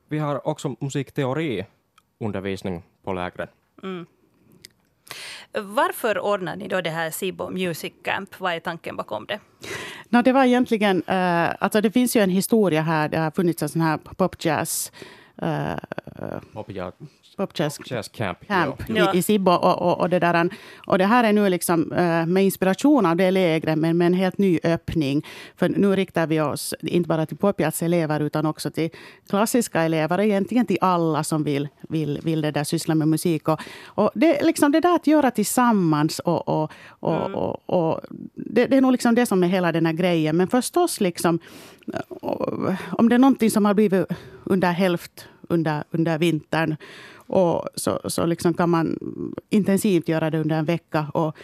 vi 0.08 0.20
har 0.20 0.48
också 0.48 0.76
musikteoriundervisning 0.80 2.84
på 3.04 3.14
lägret. 3.14 3.50
Mm. 3.84 4.06
Varför 5.52 6.20
ordnar 6.20 6.56
ni 6.56 6.68
då 6.68 6.82
det 6.82 6.90
här 6.90 7.12
Sibo 7.12 7.50
Music 7.50 7.94
Camp? 8.04 8.40
Vad 8.40 8.54
är 8.54 8.60
tanken 8.60 8.96
bakom 8.96 9.26
det? 9.26 9.40
No, 10.14 10.22
det 10.22 10.32
var 10.32 10.46
egentligen... 10.46 10.98
Uh, 10.98 11.52
alltså 11.60 11.82
det 11.82 11.92
finns 11.92 12.16
ju 12.16 12.22
en 12.22 12.30
historia 12.30 12.82
här. 12.82 13.10
Det 13.10 13.18
har 13.18 13.32
funnits 13.32 13.64
en 13.64 13.70
sån 13.70 13.82
här 13.82 13.98
popjazz... 13.98 14.92
Uh, 15.44 15.76
Popjazz 17.38 17.80
Jazz 17.86 18.08
Camp, 18.08 18.48
camp 18.48 18.76
ja. 18.88 19.14
i, 19.14 19.18
i 19.18 19.22
Sibbo. 19.22 19.52
Och, 19.52 19.82
och, 19.82 20.00
och, 20.00 20.10
det 20.10 20.20
där, 20.20 20.50
och 20.88 20.98
det 20.98 21.06
här 21.06 21.24
är 21.24 21.34
nu 21.34 21.50
liksom 21.50 21.92
uh, 21.92 22.26
med 22.26 22.44
inspiration 22.44 23.06
av 23.06 23.16
det 23.16 23.32
lägret, 23.32 23.78
men 23.78 23.98
med 23.98 24.08
en 24.08 24.14
helt 24.14 24.38
ny 24.38 24.60
öppning. 24.64 25.26
För 25.56 25.70
nu 25.70 25.96
riktar 25.96 26.28
vi 26.28 26.42
oss 26.42 26.74
inte 26.82 27.08
bara 27.08 27.26
till 27.26 27.38
popjazzelever 27.38 28.20
utan 28.20 28.46
också 28.46 28.72
till 28.72 28.90
klassiska 29.30 29.82
elever. 29.82 30.20
Egentligen 30.20 30.66
till 30.66 30.78
alla 30.82 31.24
som 31.24 31.44
vill, 31.44 31.68
vill, 31.90 32.20
vill 32.24 32.42
det 32.42 32.52
där 32.52 32.64
syssla 32.64 32.96
med 32.96 33.08
musik. 33.08 33.48
Och, 33.48 33.62
och 33.86 34.12
det, 34.16 34.44
liksom 34.44 34.72
det 34.72 34.80
där 34.80 34.96
att 34.96 35.08
göra 35.08 35.32
tillsammans 35.32 36.20
och, 36.20 36.48
och, 36.48 36.72
och, 36.88 37.26
mm. 37.26 37.36
och, 37.36 37.70
och 37.70 38.02
det, 38.36 38.68
det, 38.68 38.78
är 38.78 38.82
nog 38.82 38.92
liksom 38.92 39.16
det 39.16 39.26
som 39.26 39.44
är 39.44 39.48
hela 39.48 39.72
den 39.72 39.86
här 39.86 39.94
grejen. 39.94 40.38
Men 40.38 40.48
förstås, 40.48 41.02
liksom, 41.02 41.40
om 42.92 43.10
det 43.10 43.16
är 43.16 43.20
någonting 43.20 43.52
som 43.52 43.66
har 43.66 43.74
blivit 43.74 44.06
under 44.46 44.72
hälft 44.72 45.28
under, 45.54 45.84
under 45.92 46.18
vintern 46.18 46.76
och 47.16 47.68
så, 47.76 48.00
så 48.06 48.26
liksom 48.26 48.54
kan 48.54 48.70
man 48.70 48.98
intensivt 49.50 50.08
göra 50.10 50.30
det 50.30 50.40
under 50.40 50.58
en 50.58 50.66
vecka. 50.66 51.08
Och, 51.14 51.38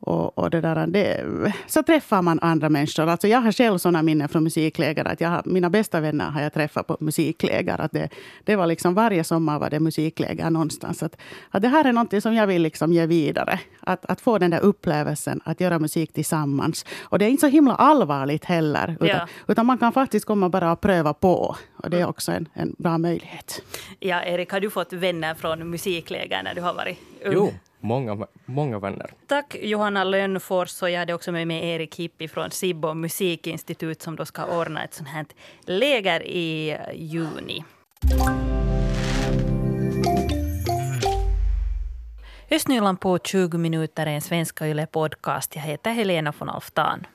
och, 0.00 0.38
och 0.38 0.50
det 0.50 0.60
där, 0.60 0.86
det, 0.86 1.24
så 1.66 1.82
träffar 1.82 2.22
man 2.22 2.38
andra 2.42 2.68
människor. 2.68 3.08
Alltså 3.08 3.28
jag 3.28 3.40
har 3.40 3.52
själv 3.52 3.78
såna 3.78 4.02
minnen 4.02 4.28
från 4.28 4.44
musikläger. 4.44 5.04
Att 5.04 5.20
jag 5.20 5.28
har, 5.28 5.42
mina 5.44 5.70
bästa 5.70 6.00
vänner 6.00 6.30
har 6.30 6.42
jag 6.42 6.52
träffat 6.52 6.86
på 6.86 6.96
musikläger. 7.00 7.80
Att 7.80 7.92
det, 7.92 8.08
det 8.44 8.56
var 8.56 8.66
liksom 8.66 8.94
varje 8.94 9.24
sommar 9.24 9.58
var 9.58 9.70
det 9.70 9.80
musikläger 9.80 10.50
någonstans. 10.50 11.02
Att, 11.02 11.16
att 11.50 11.62
det 11.62 11.68
här 11.68 11.84
är 11.84 11.92
något 11.92 12.22
som 12.22 12.34
jag 12.34 12.46
vill 12.46 12.62
liksom 12.62 12.92
ge 12.92 13.06
vidare. 13.06 13.60
Att, 13.80 14.06
att 14.06 14.20
få 14.20 14.38
den 14.38 14.50
där 14.50 14.60
upplevelsen 14.60 15.40
att 15.44 15.60
göra 15.60 15.78
musik 15.78 16.12
tillsammans. 16.12 16.84
Och 17.02 17.18
det 17.18 17.24
är 17.24 17.28
inte 17.28 17.40
så 17.40 17.46
himla 17.46 17.74
allvarligt 17.74 18.44
heller. 18.44 18.96
Utan, 19.00 19.08
ja. 19.08 19.26
utan 19.48 19.66
man 19.66 19.78
kan 19.78 19.92
faktiskt 19.92 20.26
komma 20.26 20.48
bara 20.48 20.72
och 20.72 20.80
pröva 20.80 21.14
på. 21.14 21.56
Och 21.76 21.90
det 21.90 22.00
är 22.00 22.08
också 22.08 22.32
en, 22.32 22.48
en 22.54 22.74
bra 22.78 22.98
möjlighet. 22.98 23.62
Ja, 23.98 24.22
Erik, 24.22 24.50
har 24.50 24.60
du 24.60 24.70
fått 24.70 24.92
vänner 24.92 25.34
från 25.34 25.70
musikläger 25.70 26.42
när 26.42 26.54
du 26.54 26.60
har 26.60 26.74
varit 26.74 26.98
ung? 27.24 27.32
Jo, 27.32 27.52
många, 27.80 28.26
många 28.44 28.78
vänner. 28.78 29.10
Tack 29.26 29.56
Johanna 29.62 30.04
Lönnfors 30.04 30.82
och 30.82 30.90
jag 30.90 30.98
hade 30.98 31.14
också 31.14 31.32
med 31.32 31.46
mig 31.46 31.68
Erik 31.68 31.96
Hippi 31.96 32.28
från 32.28 32.50
Sibbo 32.50 32.94
musikinstitut 32.94 34.02
som 34.02 34.16
då 34.16 34.24
ska 34.24 34.44
ordna 34.44 34.84
ett 34.84 34.94
sånt 34.94 35.08
här 35.08 35.26
läger 35.60 36.22
i 36.26 36.78
juni. 36.94 37.64
Östnyland 42.50 43.00
på 43.00 43.18
20 43.18 43.58
minuter 43.58 44.06
är 44.06 44.10
en 44.10 44.20
svenska 44.20 44.68
Yle 44.68 44.86
podcast. 44.86 45.56
Jag 45.56 45.62
heter 45.62 45.90
Helena 45.90 46.32
von 46.38 46.48
Alftan. 46.48 47.06